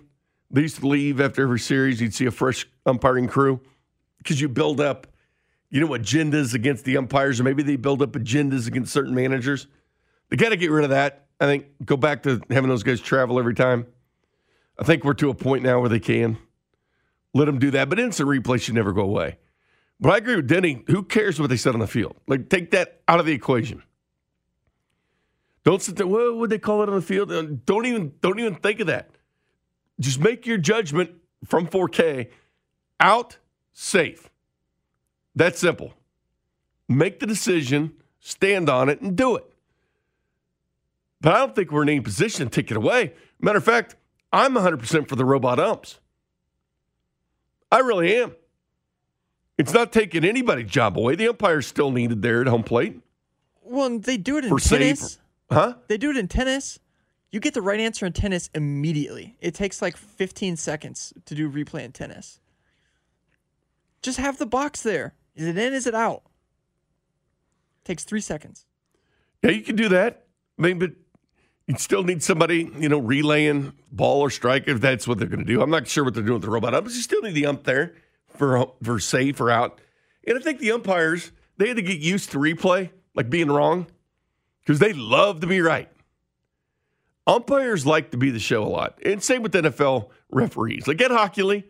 [0.50, 2.02] They used to leave after every series.
[2.02, 3.60] You'd see a fresh umpiring crew
[4.18, 5.06] because you build up,
[5.70, 9.68] you know, agendas against the umpires, or maybe they build up agendas against certain managers.
[10.30, 11.28] They got to get rid of that.
[11.40, 13.88] I think go back to having those guys travel every time.
[14.80, 16.38] I think we're to a point now where they can
[17.34, 19.38] let them do that, but instant replay should never go away.
[20.00, 20.84] But I agree with Denny.
[20.88, 22.16] Who cares what they said on the field?
[22.28, 23.84] Like, take that out of the equation.
[25.64, 26.08] Don't sit there.
[26.08, 27.32] What would they call it on the field?
[27.32, 29.10] Uh, Don't even don't even think of that.
[30.00, 31.12] Just make your judgment
[31.46, 32.30] from 4K
[33.00, 33.38] out
[33.74, 34.30] safe.
[35.36, 35.94] That's simple.
[36.88, 39.46] Make the decision, stand on it, and do it.
[41.22, 43.14] But I don't think we're in any position to take it away.
[43.40, 43.96] Matter of fact,
[44.32, 46.00] I'm 100% for the robot umps.
[47.72, 48.36] I really am.
[49.58, 51.16] It's not taking anybody's job away.
[51.16, 53.00] The umpire's still needed there at home plate.
[53.64, 55.20] Well, they do it in tennis.
[55.50, 55.76] Huh?
[55.88, 56.80] They do it in tennis.
[57.32, 59.38] You get the right answer in tennis immediately.
[59.42, 62.40] It takes like 15 seconds to do replay in tennis.
[64.02, 65.16] Just have the box there.
[65.36, 65.74] Is it in?
[65.74, 66.24] Is it out?
[67.82, 68.66] It Takes three seconds.
[69.42, 70.28] Yeah, you can do that.
[70.58, 70.92] I mean, but
[71.68, 75.40] you'd still need somebody, you know, relaying ball or strike if that's what they're going
[75.40, 75.62] to do.
[75.62, 76.96] I'm not sure what they're doing with the robot umps.
[76.96, 77.96] You still need the ump there
[78.28, 79.82] for for safe or out.
[80.28, 83.88] And I think the umpires they had to get used to replay, like being wrong,
[84.62, 85.90] because they love to be right.
[87.28, 90.88] Umpires like to be the show a lot, and same with NFL referees.
[90.88, 91.64] Like Ed Hochuli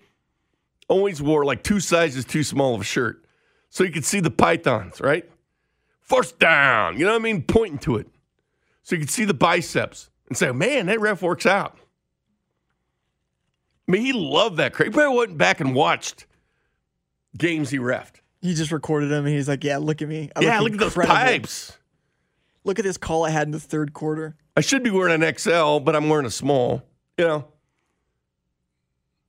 [0.89, 3.23] always wore like two sizes too small of a shirt,
[3.69, 5.29] so you could see the pythons, right?
[6.01, 8.07] First down, you know what I mean, pointing to it,
[8.85, 11.75] so you could see the biceps and say, "Man, that ref works out."
[13.87, 14.73] I mean, he loved that.
[14.73, 16.27] Craig probably went back and watched
[17.35, 18.21] games he refed.
[18.41, 20.29] He just recorded him, and he's like, "Yeah, look at me.
[20.35, 21.75] I yeah, look at those pipes.
[22.63, 25.35] Look at this call I had in the third quarter." I should be wearing an
[25.35, 26.83] XL, but I'm wearing a small.
[27.17, 27.47] You know,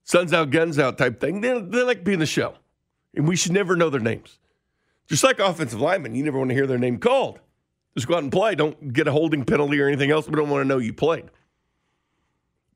[0.04, 1.40] sun's out, guns out type thing.
[1.40, 2.56] They, they like being the show,
[3.14, 4.38] and we should never know their names.
[5.08, 7.40] Just like offensive linemen, you never want to hear their name called.
[7.96, 8.54] Just go out and play.
[8.54, 10.28] Don't get a holding penalty or anything else.
[10.28, 11.30] We don't want to know you played.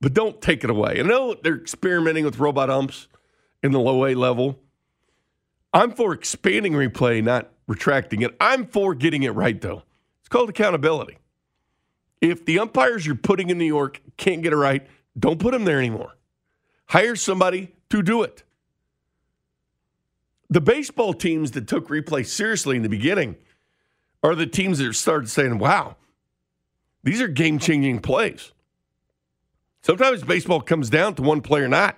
[0.00, 0.96] But don't take it away.
[0.98, 3.06] I know they're experimenting with robot umps
[3.62, 4.58] in the low A level.
[5.74, 8.34] I'm for expanding replay, not retracting it.
[8.40, 9.82] I'm for getting it right, though.
[10.20, 11.18] It's called accountability.
[12.22, 14.86] If the umpires you're putting in New York can't get it right,
[15.18, 16.16] don't put them there anymore.
[16.86, 18.42] Hire somebody to do it.
[20.48, 23.36] The baseball teams that took replay seriously in the beginning
[24.22, 25.96] are the teams that started saying, wow,
[27.02, 28.52] these are game changing plays.
[29.82, 31.96] Sometimes baseball comes down to one player not.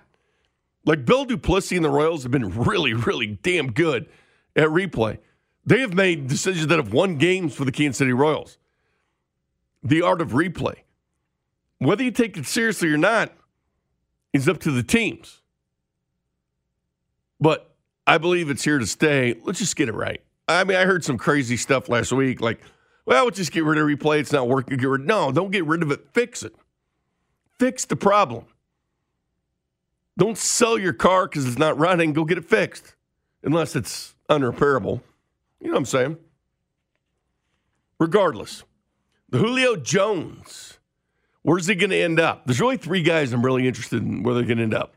[0.84, 4.08] Like Bill Duplissea and the Royals have been really, really damn good
[4.56, 5.18] at replay.
[5.64, 8.58] They have made decisions that have won games for the Kansas City Royals.
[9.82, 10.76] The art of replay.
[11.78, 13.32] Whether you take it seriously or not
[14.32, 15.40] is up to the teams.
[17.40, 17.74] But
[18.06, 19.36] I believe it's here to stay.
[19.44, 20.22] Let's just get it right.
[20.48, 22.60] I mean, I heard some crazy stuff last week, like,
[23.06, 24.20] well, we'll just get rid of replay.
[24.20, 24.76] It's not working.
[24.76, 25.06] Get rid.
[25.06, 26.08] No, don't get rid of it.
[26.12, 26.54] Fix it.
[27.58, 28.44] Fix the problem.
[30.18, 32.12] Don't sell your car because it's not running.
[32.12, 32.94] Go get it fixed,
[33.42, 35.00] unless it's unrepairable.
[35.60, 36.16] You know what I'm saying?
[37.98, 38.64] Regardless,
[39.28, 40.78] the Julio Jones,
[41.42, 42.44] where's he going to end up?
[42.46, 44.94] There's really three guys I'm really interested in where they're going to end up.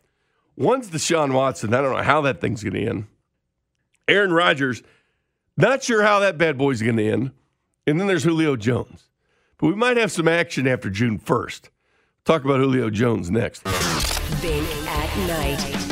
[0.58, 1.73] One's the Deshaun Watson.
[1.73, 3.08] I don't know how that thing's going to end.
[4.08, 4.84] Aaron Rodgers,
[5.58, 7.32] not sure how that bad boy's going to end.
[7.88, 9.06] And then there's Julio Jones.
[9.58, 11.70] But we might have some action after June 1st.
[12.26, 13.63] Talk about Julio Jones next.
[14.41, 15.86] Bink at night.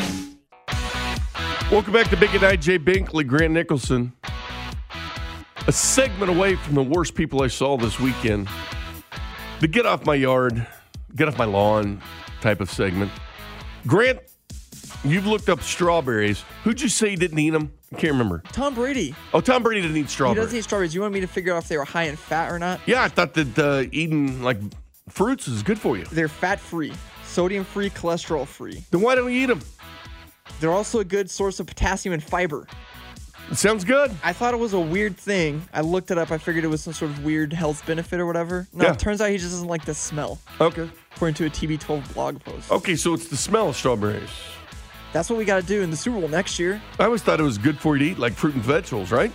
[1.71, 2.61] Welcome back to Big at Night.
[2.61, 4.13] Jay Binkley, Grant Nicholson.
[5.65, 8.49] A segment away from the worst people I saw this weekend.
[9.61, 10.67] The get off my yard,
[11.15, 12.01] get off my lawn
[12.41, 13.11] type of segment.
[13.87, 14.19] Grant,
[15.05, 16.43] you've looked up strawberries.
[16.63, 17.71] Who'd you say didn't eat them?
[17.93, 18.41] I can't remember.
[18.51, 19.15] Tom Brady.
[19.33, 20.95] Oh, Tom Brady didn't eat He doesn't eat strawberries.
[20.95, 22.79] You want me to figure out if they were high in fat or not?
[22.85, 24.57] yeah, I thought that uh, eating like
[25.09, 26.05] fruits is good for you.
[26.05, 26.93] They're fat free,
[27.25, 28.83] sodium free, cholesterol free.
[28.91, 29.61] Then why don't we eat them?
[30.59, 32.67] They're also a good source of potassium and fiber.
[33.51, 34.09] It sounds good.
[34.23, 35.61] I thought it was a weird thing.
[35.73, 36.31] I looked it up.
[36.31, 38.67] I figured it was some sort of weird health benefit or whatever.
[38.73, 38.93] No, Yeah.
[38.93, 40.89] it turns out he just doesn't like the smell, Okay.
[41.15, 42.71] according to a TB12 blog post.
[42.71, 44.29] Okay, so it's the smell of strawberries.
[45.13, 46.81] That's what we got to do in the Super Bowl next year.
[46.99, 49.31] I always thought it was good for you to eat like fruit and vegetables, right?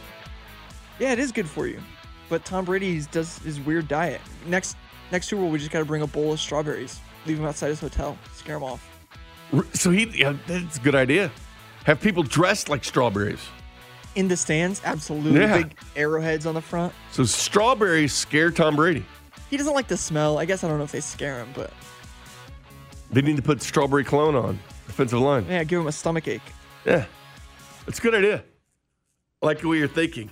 [0.98, 1.80] Yeah, it is good for you.
[2.28, 4.20] But Tom Brady does his weird diet.
[4.46, 4.76] Next
[5.12, 7.68] next Super Bowl, we just got to bring a bowl of strawberries, leave him outside
[7.68, 8.84] his hotel, scare him off.
[9.72, 11.30] So he, yeah, that's a good idea.
[11.84, 13.40] Have people dressed like strawberries.
[14.16, 15.40] In the stands, absolutely.
[15.40, 15.62] Yeah.
[15.62, 16.92] Big arrowheads on the front.
[17.12, 19.06] So strawberries scare Tom Brady.
[19.48, 20.38] He doesn't like the smell.
[20.38, 21.72] I guess I don't know if they scare him, but
[23.12, 25.46] They need to put strawberry cologne on defensive line.
[25.48, 26.42] yeah, give him a stomach ache.
[26.84, 27.04] Yeah,
[27.86, 28.42] it's a good idea.
[29.40, 30.30] I like the way you're thinking.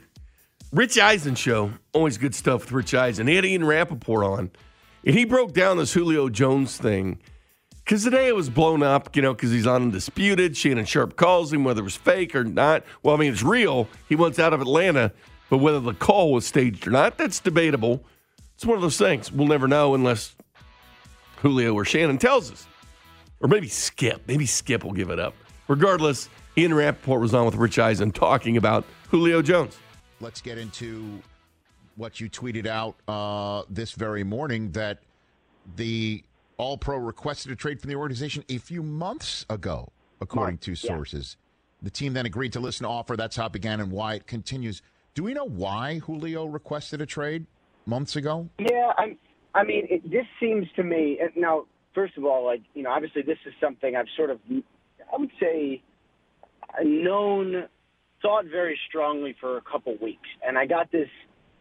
[0.73, 3.29] Rich Eisen show, always good stuff with Rich Eisen.
[3.29, 4.51] He had Ian Rapoport on,
[5.05, 7.21] and he broke down this Julio Jones thing.
[7.85, 10.57] Because today it was blown up, you know, because he's on Undisputed.
[10.57, 12.83] Shannon Sharpe calls him, whether it was fake or not.
[13.05, 13.87] Well, I mean, it's real.
[14.09, 15.13] He wants out of Atlanta,
[15.51, 18.05] but whether the call was staged or not, that's debatable.
[18.57, 19.31] It's one of those things.
[19.31, 20.35] We'll never know unless
[21.37, 22.67] Julio or Shannon tells us.
[23.41, 24.23] Or maybe Skip.
[24.27, 25.35] Maybe Skip will give it up.
[25.69, 29.77] Regardless, Ian Rapoport was on with Rich Eisen talking about Julio Jones.
[30.21, 31.21] Let's get into
[31.97, 35.01] what you tweeted out uh, this very morning that
[35.77, 36.23] the
[36.57, 41.37] All Pro requested a trade from the organization a few months ago, according to sources.
[41.83, 43.17] The team then agreed to listen to offer.
[43.17, 44.83] That's how it began and why it continues.
[45.15, 47.47] Do we know why Julio requested a trade
[47.85, 48.49] months ago?
[48.59, 49.17] Yeah, I,
[49.55, 51.19] I mean, it, this seems to me.
[51.37, 51.67] Now,
[51.97, 55.33] first of all, like you know, obviously this is something I've sort of, I would
[55.41, 55.83] say,
[56.85, 57.65] known,
[58.23, 61.09] thought very strongly for a couple weeks, and I got this,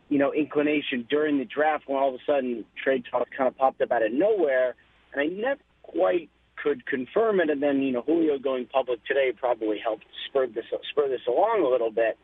[0.09, 3.57] you know, inclination during the draft when all of a sudden trade talk kind of
[3.57, 4.75] popped up out of nowhere,
[5.13, 6.29] and I never quite
[6.61, 7.49] could confirm it.
[7.49, 11.63] And then you know, Julio going public today probably helped spur this spur this along
[11.65, 12.17] a little bit.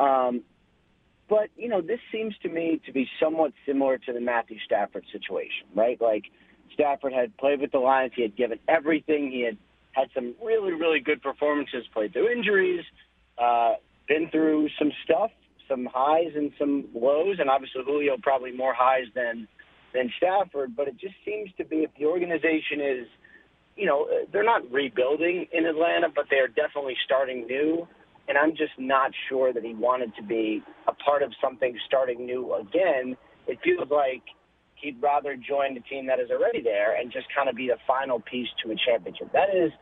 [0.00, 0.42] Um,
[1.28, 5.04] but you know, this seems to me to be somewhat similar to the Matthew Stafford
[5.12, 6.00] situation, right?
[6.00, 6.24] Like
[6.74, 9.56] Stafford had played with the Lions, he had given everything, he had
[9.92, 12.84] had some really, really good performances, played through injuries,
[13.38, 13.74] uh,
[14.08, 15.30] been through some stuff,
[15.68, 19.48] some highs and some lows, and obviously Julio probably more highs than
[19.94, 20.74] than Stafford.
[20.76, 23.06] But it just seems to be if the organization is
[23.76, 27.88] you know, they're not rebuilding in Atlanta, but they are definitely starting new.
[28.28, 32.24] And I'm just not sure that he wanted to be a part of something starting
[32.24, 33.16] new again.
[33.46, 34.22] It feels like
[34.84, 37.78] he'd rather join the team that is already there and just kind of be the
[37.86, 39.32] final piece to a championship.
[39.32, 39.72] That is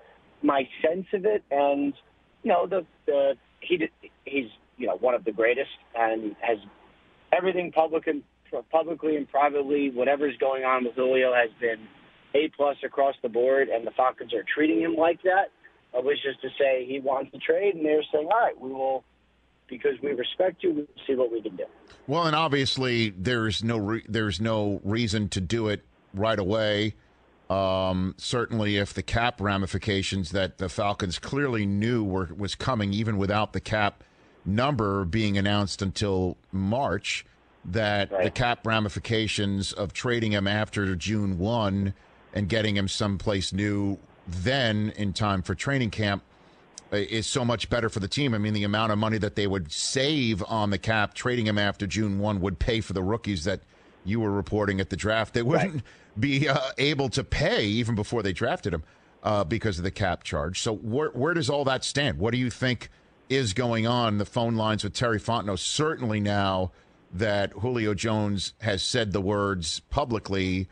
[0.42, 1.42] my sense of it.
[1.50, 1.92] And
[2.42, 3.90] you know, the the he did,
[4.24, 4.46] he's
[4.78, 6.58] you know one of the greatest and has
[7.32, 8.22] everything public and
[8.70, 9.90] publicly and privately.
[9.90, 11.86] Whatever's going on with Julio has been
[12.34, 15.50] a plus across the board, and the Falcons are treating him like that.
[15.94, 18.70] Uh, which is to say, he wants to trade, and they're saying, "All right, we
[18.70, 19.04] will."
[19.72, 21.64] Because we respect you, we'll see what we can do.
[22.06, 25.82] Well, and obviously there's no re- there's no reason to do it
[26.12, 26.94] right away.
[27.48, 33.16] Um, certainly, if the cap ramifications that the Falcons clearly knew were was coming, even
[33.16, 34.04] without the cap
[34.44, 37.24] number being announced until March,
[37.64, 41.94] that the cap ramifications of trading him after June one
[42.34, 46.22] and getting him someplace new then in time for training camp
[46.92, 48.34] is so much better for the team.
[48.34, 51.58] I mean, the amount of money that they would save on the cap trading him
[51.58, 53.60] after June 1 would pay for the rookies that
[54.04, 55.34] you were reporting at the draft.
[55.34, 55.82] They wouldn't right.
[56.18, 58.82] be uh, able to pay even before they drafted him
[59.22, 60.60] uh, because of the cap charge.
[60.60, 62.18] So, where, where does all that stand?
[62.18, 62.90] What do you think
[63.28, 64.18] is going on?
[64.18, 66.72] The phone lines with Terry Fontenot certainly now
[67.12, 70.68] that Julio Jones has said the words publicly,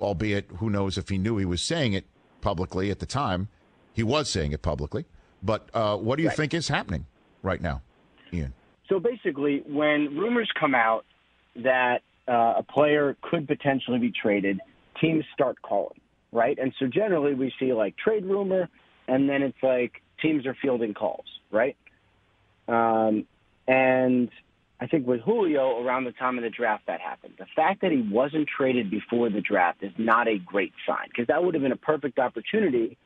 [0.00, 2.04] albeit who knows if he knew he was saying it
[2.40, 3.48] publicly at the time.
[3.92, 5.06] He was saying it publicly.
[5.44, 6.36] But uh, what do you right.
[6.36, 7.06] think is happening
[7.42, 7.82] right now,
[8.32, 8.54] Ian?
[8.88, 11.04] So basically, when rumors come out
[11.56, 14.60] that uh, a player could potentially be traded,
[15.00, 16.00] teams start calling,
[16.32, 16.58] right?
[16.58, 18.68] And so generally we see like trade rumor,
[19.06, 21.76] and then it's like teams are fielding calls, right?
[22.66, 23.26] Um,
[23.68, 24.30] and
[24.80, 27.34] I think with Julio around the time of the draft that happened.
[27.38, 31.26] The fact that he wasn't traded before the draft is not a great sign because
[31.28, 32.96] that would have been a perfect opportunity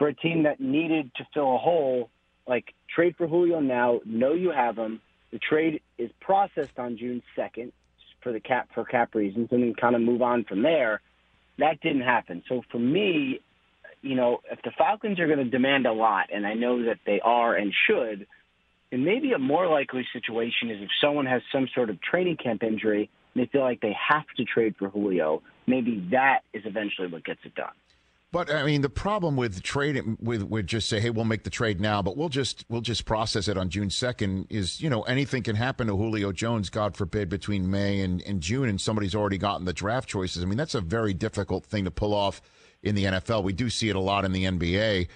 [0.00, 2.08] for a team that needed to fill a hole.
[2.48, 5.02] Like trade for Julio now, know you have him.
[5.30, 7.72] The trade is processed on June second
[8.22, 11.02] for the cap for cap reasons, and then kind of move on from there.
[11.58, 12.42] That didn't happen.
[12.48, 13.40] So for me,
[14.00, 17.00] you know, if the Falcons are going to demand a lot, and I know that
[17.04, 18.26] they are and should
[18.92, 22.62] and maybe a more likely situation is if someone has some sort of training camp
[22.62, 27.06] injury and they feel like they have to trade for Julio, maybe that is eventually
[27.06, 27.70] what gets it done.
[28.32, 31.80] But I mean, the problem with trading with just say, hey, we'll make the trade
[31.80, 34.46] now, but we'll just we'll just process it on June second.
[34.50, 38.40] Is you know anything can happen to Julio Jones, God forbid, between May and, and
[38.40, 40.44] June, and somebody's already gotten the draft choices.
[40.44, 42.40] I mean, that's a very difficult thing to pull off
[42.84, 43.42] in the NFL.
[43.42, 45.08] We do see it a lot in the NBA.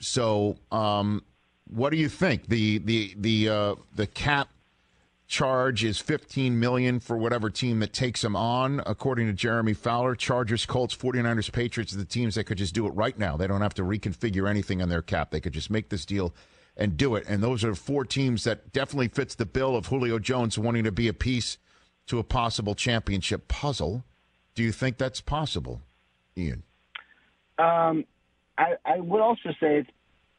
[0.00, 1.24] So um,
[1.68, 2.48] what do you think?
[2.48, 4.50] The the the uh, the cap
[5.28, 8.82] charge is 15 million for whatever team that takes him on.
[8.86, 12.86] According to Jeremy Fowler Chargers Colts 49ers Patriots are the teams that could just do
[12.86, 13.36] it right now.
[13.36, 15.30] They don't have to reconfigure anything on their cap.
[15.30, 16.34] They could just make this deal
[16.76, 17.24] and do it.
[17.28, 20.92] And those are four teams that definitely fits the bill of Julio Jones wanting to
[20.92, 21.58] be a piece
[22.06, 24.04] to a possible championship puzzle.
[24.54, 25.82] Do you think that's possible
[26.36, 26.62] Ian?
[27.58, 28.04] Um
[28.56, 29.86] I, I would also say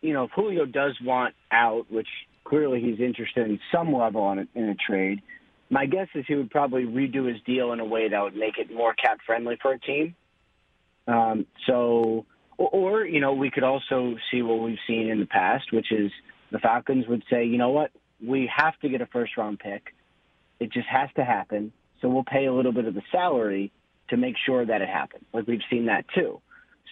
[0.01, 2.07] you know, if Julio does want out, which
[2.49, 5.21] clearly he's interested in some level on a, in a trade,
[5.69, 8.57] my guess is he would probably redo his deal in a way that would make
[8.57, 10.15] it more cap friendly for a team.
[11.07, 12.25] Um, so,
[12.57, 15.91] or, or you know, we could also see what we've seen in the past, which
[15.91, 16.11] is
[16.51, 17.91] the Falcons would say, you know what,
[18.25, 19.93] we have to get a first round pick.
[20.59, 21.71] It just has to happen.
[22.01, 23.71] So we'll pay a little bit of the salary
[24.09, 25.23] to make sure that it happens.
[25.33, 26.41] Like we've seen that too.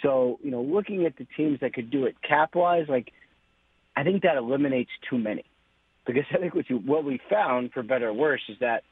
[0.04, 3.12] So, you know, looking at the teams that could do it cap wise, like
[3.98, 5.44] I think that eliminates too many.
[6.06, 8.84] Because I think what you what we found, for better or worse, is that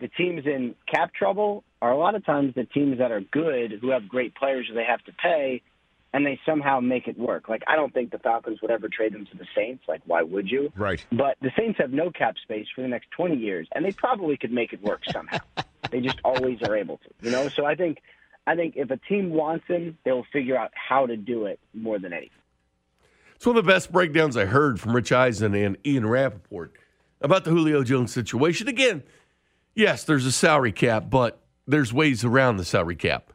[0.00, 3.78] the teams in cap trouble are a lot of times the teams that are good,
[3.80, 5.62] who have great players who they have to pay,
[6.12, 7.48] and they somehow make it work.
[7.50, 9.84] Like I don't think the Falcons would ever trade them to the Saints.
[9.86, 10.72] Like why would you?
[10.74, 11.04] Right.
[11.12, 14.38] But the Saints have no cap space for the next 20 years, and they probably
[14.38, 15.38] could make it work somehow.
[15.90, 17.10] they just always are able to.
[17.20, 17.48] You know.
[17.50, 17.98] So I think
[18.46, 21.98] I think if a team wants him, they'll figure out how to do it more
[21.98, 22.30] than anything.
[23.36, 26.74] It's one of the best breakdowns I heard from Rich Eisen and Ian Rapoport
[27.20, 28.66] about the Julio Jones situation.
[28.66, 29.02] Again,
[29.74, 33.32] yes, there's a salary cap, but there's ways around the salary cap.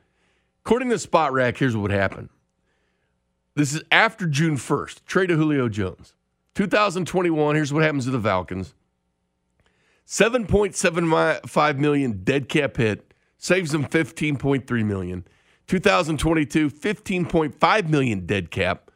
[0.66, 2.30] According to Spotrac, here's what would happen.
[3.56, 5.06] This is after June 1st.
[5.06, 6.14] Trade of Julio Jones.
[6.56, 8.74] 2021, here's what happens to the Falcons.
[10.08, 15.26] 7.75 million dead cap hit saves them 15.3 million.
[15.68, 18.91] 2022, 15.5 million dead cap.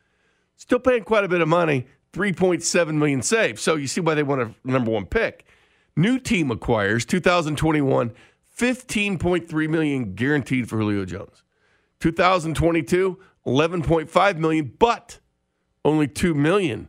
[0.57, 3.59] Still paying quite a bit of money, 3.7 million saved.
[3.59, 5.45] So you see why they want a number one pick.
[5.97, 8.11] New team acquires 2021,
[8.57, 11.43] 15.3 million guaranteed for Julio Jones.
[11.99, 15.19] 2022, 11.5 million, but
[15.83, 16.87] only 2 million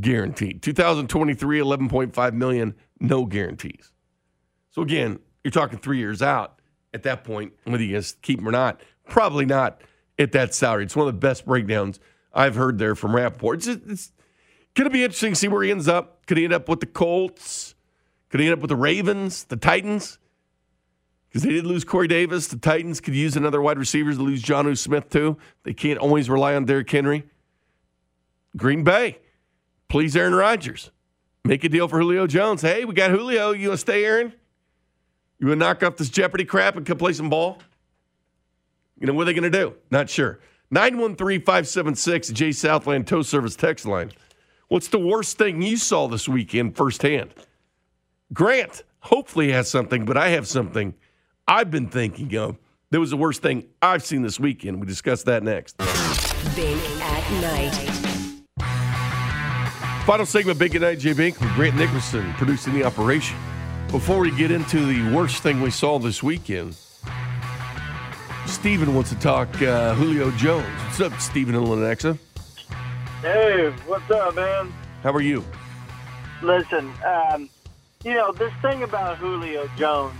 [0.00, 0.62] guaranteed.
[0.62, 3.92] 2023, 11.5 million, no guarantees.
[4.70, 6.60] So again, you're talking three years out
[6.94, 8.80] at that point, whether you guys keep him or not.
[9.08, 9.82] Probably not
[10.18, 10.84] at that salary.
[10.84, 12.00] It's one of the best breakdowns
[12.32, 13.66] I've heard there from Rapoport.
[13.66, 14.12] It's, it's
[14.74, 16.26] going to be interesting to see where he ends up.
[16.26, 17.74] Could he end up with the Colts?
[18.28, 20.18] Could he end up with the Ravens, the Titans?
[21.28, 22.46] Because they did lose Corey Davis.
[22.46, 25.36] The Titans could use another wide receiver to lose Jonnu Smith, too.
[25.62, 27.24] They can't always rely on Derrick Henry.
[28.56, 29.18] Green Bay,
[29.88, 30.90] please Aaron Rodgers.
[31.44, 32.62] Make a deal for Julio Jones.
[32.62, 33.52] Hey, we got Julio.
[33.52, 34.32] You want to stay, Aaron?
[35.38, 37.58] You want to knock off this Jeopardy crap and come play some ball?
[39.00, 39.74] You know, what are they going to do?
[39.90, 40.40] Not sure.
[40.70, 44.12] 913 576 J Southland Tow Service text line.
[44.68, 47.32] What's the worst thing you saw this weekend firsthand?
[48.34, 50.94] Grant hopefully has something, but I have something
[51.46, 52.58] I've been thinking of.
[52.90, 54.78] That was the worst thing I've seen this weekend.
[54.80, 55.78] We discuss that next.
[55.78, 57.98] Bink at night.
[60.04, 63.36] Final segment, Bink at Night, Jay Bink with Grant Nicholson producing the operation.
[63.90, 66.76] Before we get into the worst thing we saw this weekend,
[68.48, 70.66] Steven wants to talk uh, Julio Jones.
[70.84, 72.18] What's up, Steven and Lenexa?
[73.20, 74.72] Hey, what's up, man?
[75.02, 75.44] How are you?
[76.42, 77.50] Listen, um,
[78.04, 80.14] you know, this thing about Julio Jones,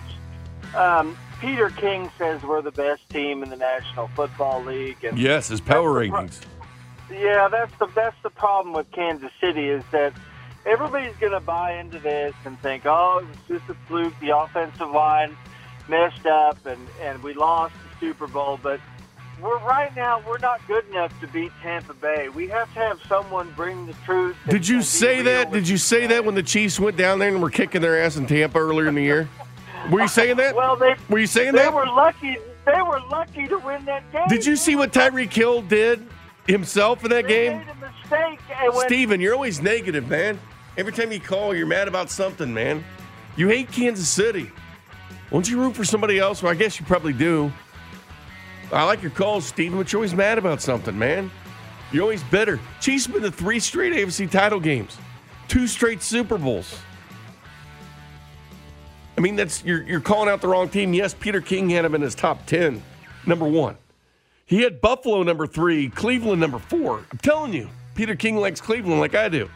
[0.76, 5.02] um, Peter King says we're the best team in the National Football League.
[5.04, 6.40] And Yes, his power ratings.
[7.10, 10.12] Yeah, that's the that's the problem with Kansas City is that
[10.66, 14.12] everybody's going to buy into this and think, oh, it's just a fluke.
[14.20, 15.34] The offensive line
[15.88, 18.58] messed up, and and we lost the Super Bowl.
[18.62, 18.80] But
[19.42, 22.28] we're right now we're not good enough to beat Tampa Bay.
[22.28, 24.36] We have to have someone bring the truth.
[24.48, 25.52] Did you say that?
[25.52, 28.16] Did you say that when the Chiefs went down there and were kicking their ass
[28.16, 29.28] in Tampa earlier in the year?
[29.90, 30.54] Were you saying that?
[30.54, 31.72] Well, they were you saying they that?
[31.72, 32.36] were lucky.
[32.66, 34.28] They were lucky to win that game.
[34.28, 36.06] Did you see what Tyreek Hill did
[36.46, 37.58] himself in that They game?
[37.58, 38.40] made a mistake.
[38.74, 40.38] When, Steven, you're always negative, man.
[40.76, 42.84] Every time you call, you're mad about something, man.
[43.36, 44.50] You hate Kansas City.
[45.30, 46.42] Won't you root for somebody else?
[46.42, 47.52] Well, I guess you probably do.
[48.72, 51.30] I like your calls, Steven, but you're always mad about something, man.
[51.92, 52.60] You're always bitter.
[52.80, 54.98] Chiefs been to three straight AFC title games,
[55.48, 56.78] two straight Super Bowls.
[59.16, 60.92] I mean, that's you're you're calling out the wrong team.
[60.92, 62.82] Yes, Peter King had him in his top ten,
[63.26, 63.76] number one.
[64.46, 67.04] He had Buffalo number three, Cleveland number four.
[67.10, 69.50] I'm telling you, Peter King likes Cleveland like I do.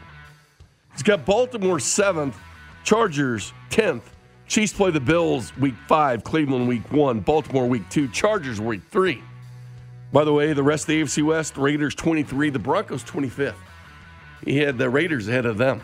[0.93, 2.37] He's got Baltimore seventh,
[2.85, 4.12] Chargers tenth.
[4.53, 9.23] Chiefs play the Bills week five, Cleveland week one, Baltimore week two, Chargers week three.
[10.13, 13.55] By the way, the rest of the AFC West, Raiders 23, the Broncos 25th.
[14.45, 15.81] He had the Raiders ahead of them.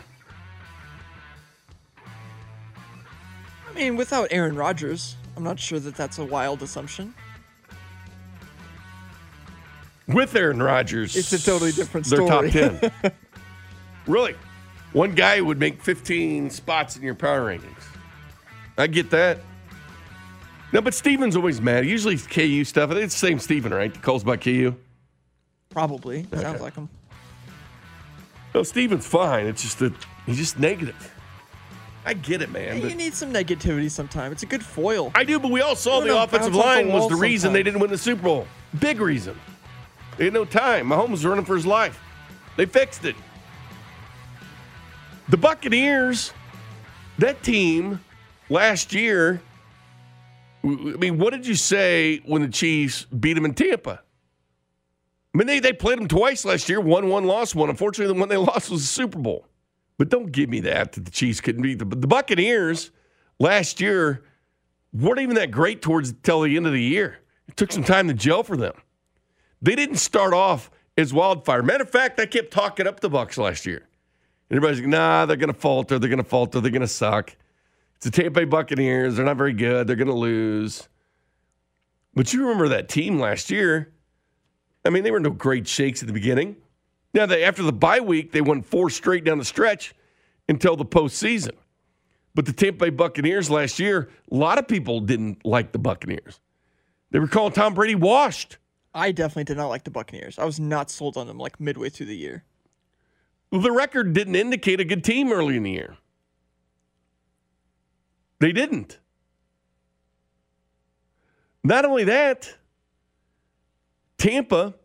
[3.67, 7.15] I mean, without Aaron Rodgers, I'm not sure that that's a wild assumption.
[10.07, 12.91] With Aaron Rodgers, It's a totally different They're top 10.
[14.05, 14.35] really?
[14.93, 17.78] One guy would make 15 spots in your power rankings.
[18.79, 19.39] I get that.
[20.71, 21.85] No, but Steven's always mad.
[21.85, 22.91] Usually it's KU stuff.
[22.91, 23.93] It's the same Steven, right?
[23.93, 24.75] The calls about KU.
[25.69, 26.25] Probably.
[26.33, 26.87] Sounds like him.
[28.55, 29.47] No, Steven's fine.
[29.47, 29.93] It's just that
[30.25, 31.13] he's just negative.
[32.05, 32.81] I get it, man.
[32.81, 34.31] You need some negativity sometime.
[34.31, 35.11] It's a good foil.
[35.13, 37.63] I do, but we all saw the offensive off the line was the reason they
[37.63, 38.47] didn't win the Super Bowl.
[38.79, 39.37] Big reason.
[40.17, 40.87] They had no time.
[40.87, 41.99] Mahomes was running for his life.
[42.55, 43.15] They fixed it.
[45.27, 46.33] The Buccaneers,
[47.19, 47.99] that team
[48.49, 49.41] last year.
[50.63, 54.01] I mean, what did you say when the Chiefs beat them in Tampa?
[55.33, 57.69] I mean, they, they played them twice last year, won one, lost one.
[57.69, 59.45] Unfortunately, the one they lost was the Super Bowl.
[59.97, 62.91] But don't give me that that the Chiefs couldn't beat the, the Buccaneers
[63.39, 64.23] last year
[64.93, 67.19] weren't even that great towards till the end of the year.
[67.47, 68.73] It took some time to gel for them.
[69.61, 71.63] They didn't start off as wildfire.
[71.63, 73.87] Matter of fact, I kept talking up the Bucks last year.
[74.49, 77.35] And everybody's like, nah, they're gonna falter, they're gonna falter, they're gonna suck.
[77.99, 80.87] It's the Tampa Bay Buccaneers, they're not very good, they're gonna lose.
[82.13, 83.91] But you remember that team last year.
[84.85, 86.55] I mean, they were no great shakes at the beginning.
[87.13, 89.93] Now, they, after the bye week, they won four straight down the stretch
[90.47, 91.51] until the postseason.
[92.33, 96.39] But the Tampa Bay Buccaneers last year, a lot of people didn't like the Buccaneers.
[97.11, 98.59] They were calling Tom Brady washed.
[98.93, 100.39] I definitely did not like the Buccaneers.
[100.39, 102.45] I was not sold on them like midway through the year.
[103.51, 105.97] The record didn't indicate a good team early in the year.
[108.39, 108.99] They didn't.
[111.63, 112.55] Not only that,
[114.17, 114.75] Tampa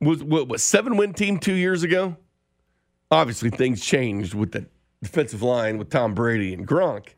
[0.00, 2.16] was what was seven win team two years ago.
[3.10, 4.66] Obviously, things changed with the
[5.02, 7.08] defensive line with Tom Brady and Gronk.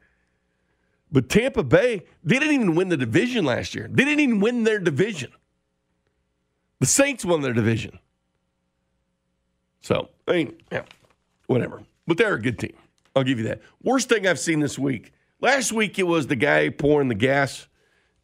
[1.12, 3.88] But Tampa Bay, they didn't even win the division last year.
[3.88, 5.30] They didn't even win their division.
[6.80, 8.00] The Saints won their division.
[9.80, 10.82] So, I mean, yeah,
[11.46, 11.84] whatever.
[12.06, 12.74] But they're a good team.
[13.14, 13.60] I'll give you that.
[13.82, 15.12] Worst thing I've seen this week.
[15.40, 17.68] Last week it was the guy pouring the gas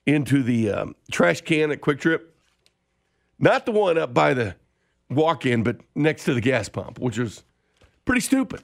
[0.07, 2.22] into the um, trash can at QuikTrip.
[3.38, 4.57] Not the one up by the
[5.09, 7.43] walk in, but next to the gas pump, which was
[8.05, 8.62] pretty stupid.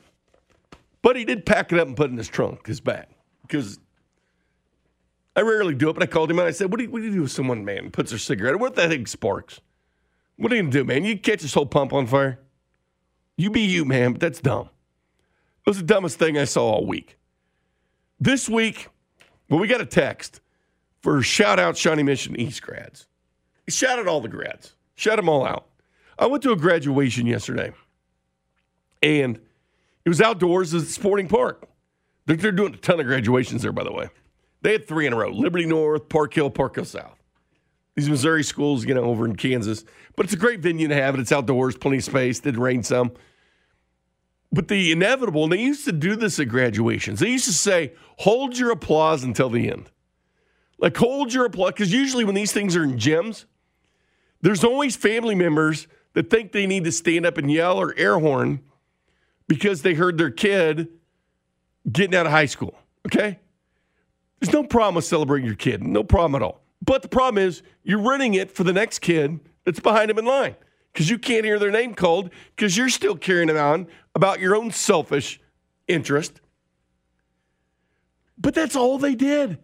[1.03, 3.07] But he did pack it up and put it in his trunk, his bag,
[3.43, 3.79] because
[5.37, 5.93] I rarely do it.
[5.93, 7.31] But I called him and I said, "What do you, what do, you do with
[7.31, 8.59] someone, man, puts their cigarette?
[8.59, 9.61] What if that thing sparks?
[10.37, 11.05] What are you gonna do, man?
[11.05, 12.41] You catch this whole pump on fire?
[13.37, 14.68] You be you, man, but that's dumb.
[15.67, 17.19] It was the dumbest thing I saw all week.
[18.21, 18.89] This week,
[19.51, 20.41] well, we got a text
[21.03, 23.07] for shout out Shawnee Mission East grads.
[23.69, 24.75] Shout out all the grads.
[24.95, 25.67] Shout them all out.
[26.19, 27.73] I went to a graduation yesterday,
[29.03, 29.41] and
[30.05, 31.69] it was outdoors at sporting park.
[32.27, 34.09] They're, they're doing a ton of graduations there, by the way.
[34.62, 37.19] They had three in a row Liberty North, Park Hill, Park Hill South.
[37.97, 39.85] These Missouri schools, you know, over in Kansas.
[40.14, 41.21] But it's a great venue to have it.
[41.21, 42.39] It's outdoors, plenty of space.
[42.39, 43.12] Did rain some.
[44.53, 47.92] But the inevitable, and they used to do this at graduations, they used to say,
[48.18, 49.90] hold your applause until the end.
[50.78, 53.47] Like, hold your applause, because usually when these things are in gyms,
[54.42, 58.18] there's always family members that think they need to stand up and yell or air
[58.18, 58.61] horn
[59.49, 60.88] because they heard their kid
[61.90, 62.78] getting out of high school.
[63.07, 63.38] Okay?
[64.40, 66.61] There's no problem with celebrating your kid, no problem at all.
[66.82, 70.24] But the problem is you're running it for the next kid that's behind him in
[70.24, 70.57] line
[70.97, 74.57] because you can't hear their name called because you're still carrying it on about your
[74.57, 75.38] own selfish
[75.86, 76.40] interest.
[78.38, 79.59] But that's all they did.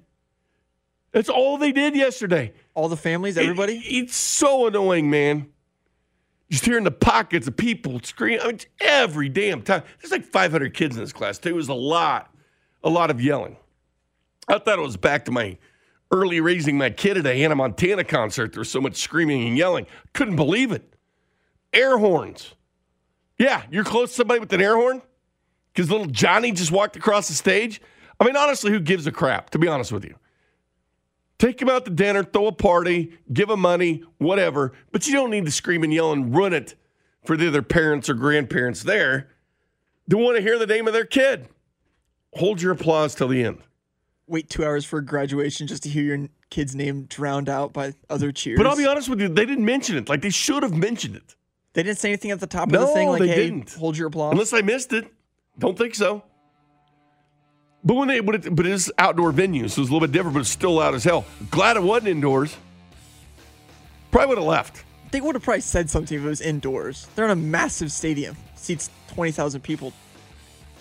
[1.13, 2.53] That's all they did yesterday.
[2.75, 3.79] All the families, everybody?
[3.79, 5.49] It, it's so annoying, man.
[6.51, 8.39] Just hearing the pockets of people scream.
[8.43, 9.85] I mean, every damn time.
[10.03, 11.49] There's like 500 kids in this class, too.
[11.49, 12.31] It was a lot,
[12.85, 13.57] a lot of yelling.
[14.49, 15.57] I thought it was back to my
[16.11, 18.53] early raising my kid at a Hannah Montana concert.
[18.53, 19.87] There was so much screaming and yelling.
[20.13, 20.93] Couldn't believe it.
[21.73, 22.55] Air horns.
[23.39, 25.03] Yeah, you're close to somebody with an air horn?
[25.73, 27.81] Because little Johnny just walked across the stage?
[28.21, 30.15] I mean, honestly, who gives a crap, to be honest with you?
[31.39, 34.75] Take him out to dinner, throw a party, give him money, whatever.
[34.93, 36.77] But you don't need to scream and yell and ruin it
[37.25, 39.29] for the other parents or grandparents there.
[40.07, 41.49] They want to hear the name of their kid.
[42.35, 43.59] Hold your applause till the end.
[44.29, 48.31] Wait two hours for graduation just to hear your kid's name drowned out by other
[48.31, 48.57] cheers.
[48.57, 50.09] But I'll be honest with you, they didn't mention it.
[50.09, 51.35] Like they should have mentioned it.
[51.75, 53.73] They didn't say anything at the top no, of the thing like, they hey, didn't.
[53.73, 54.33] hold your applause.
[54.33, 55.07] Unless I missed it.
[55.59, 56.23] Don't think so.
[57.85, 60.13] But when they but it, but it is outdoor venue, so it's a little bit
[60.13, 61.25] different, but it's still loud as hell.
[61.51, 62.57] Glad it wasn't indoors.
[64.11, 64.85] Probably would have left.
[65.11, 67.09] They would have probably said something if it was indoors.
[67.15, 69.93] They're in a massive stadium, seats 20,000 people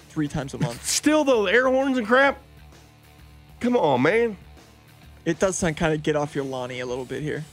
[0.10, 0.86] three times a month.
[0.86, 2.39] Still, though, air horns and crap.
[3.60, 4.38] Come on, man.
[5.26, 7.44] It does sound kind of get off your Lonnie a little bit here.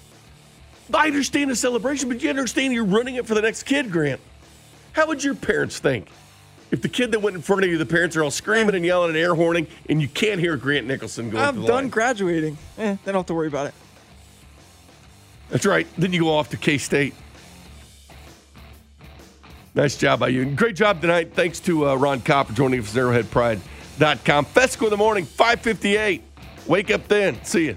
[0.92, 4.20] I understand the celebration, but you understand you're running it for the next kid, Grant.
[4.92, 6.08] How would your parents think
[6.70, 8.84] if the kid that went in front of you, the parents are all screaming and
[8.84, 11.88] yelling and air horning, and you can't hear Grant Nicholson going I'm the done line?
[11.88, 12.58] graduating.
[12.78, 13.74] Eh, they don't have to worry about it.
[15.50, 15.86] That's right.
[15.96, 17.14] Then you go off to K State.
[19.74, 20.42] Nice job by you.
[20.42, 21.34] And great job tonight.
[21.34, 24.44] Thanks to uh, Ron Copper joining us at arrowheadpride.com.
[24.46, 26.22] Fescoe in the morning, 558.
[26.66, 27.42] Wake up then.
[27.44, 27.76] See you.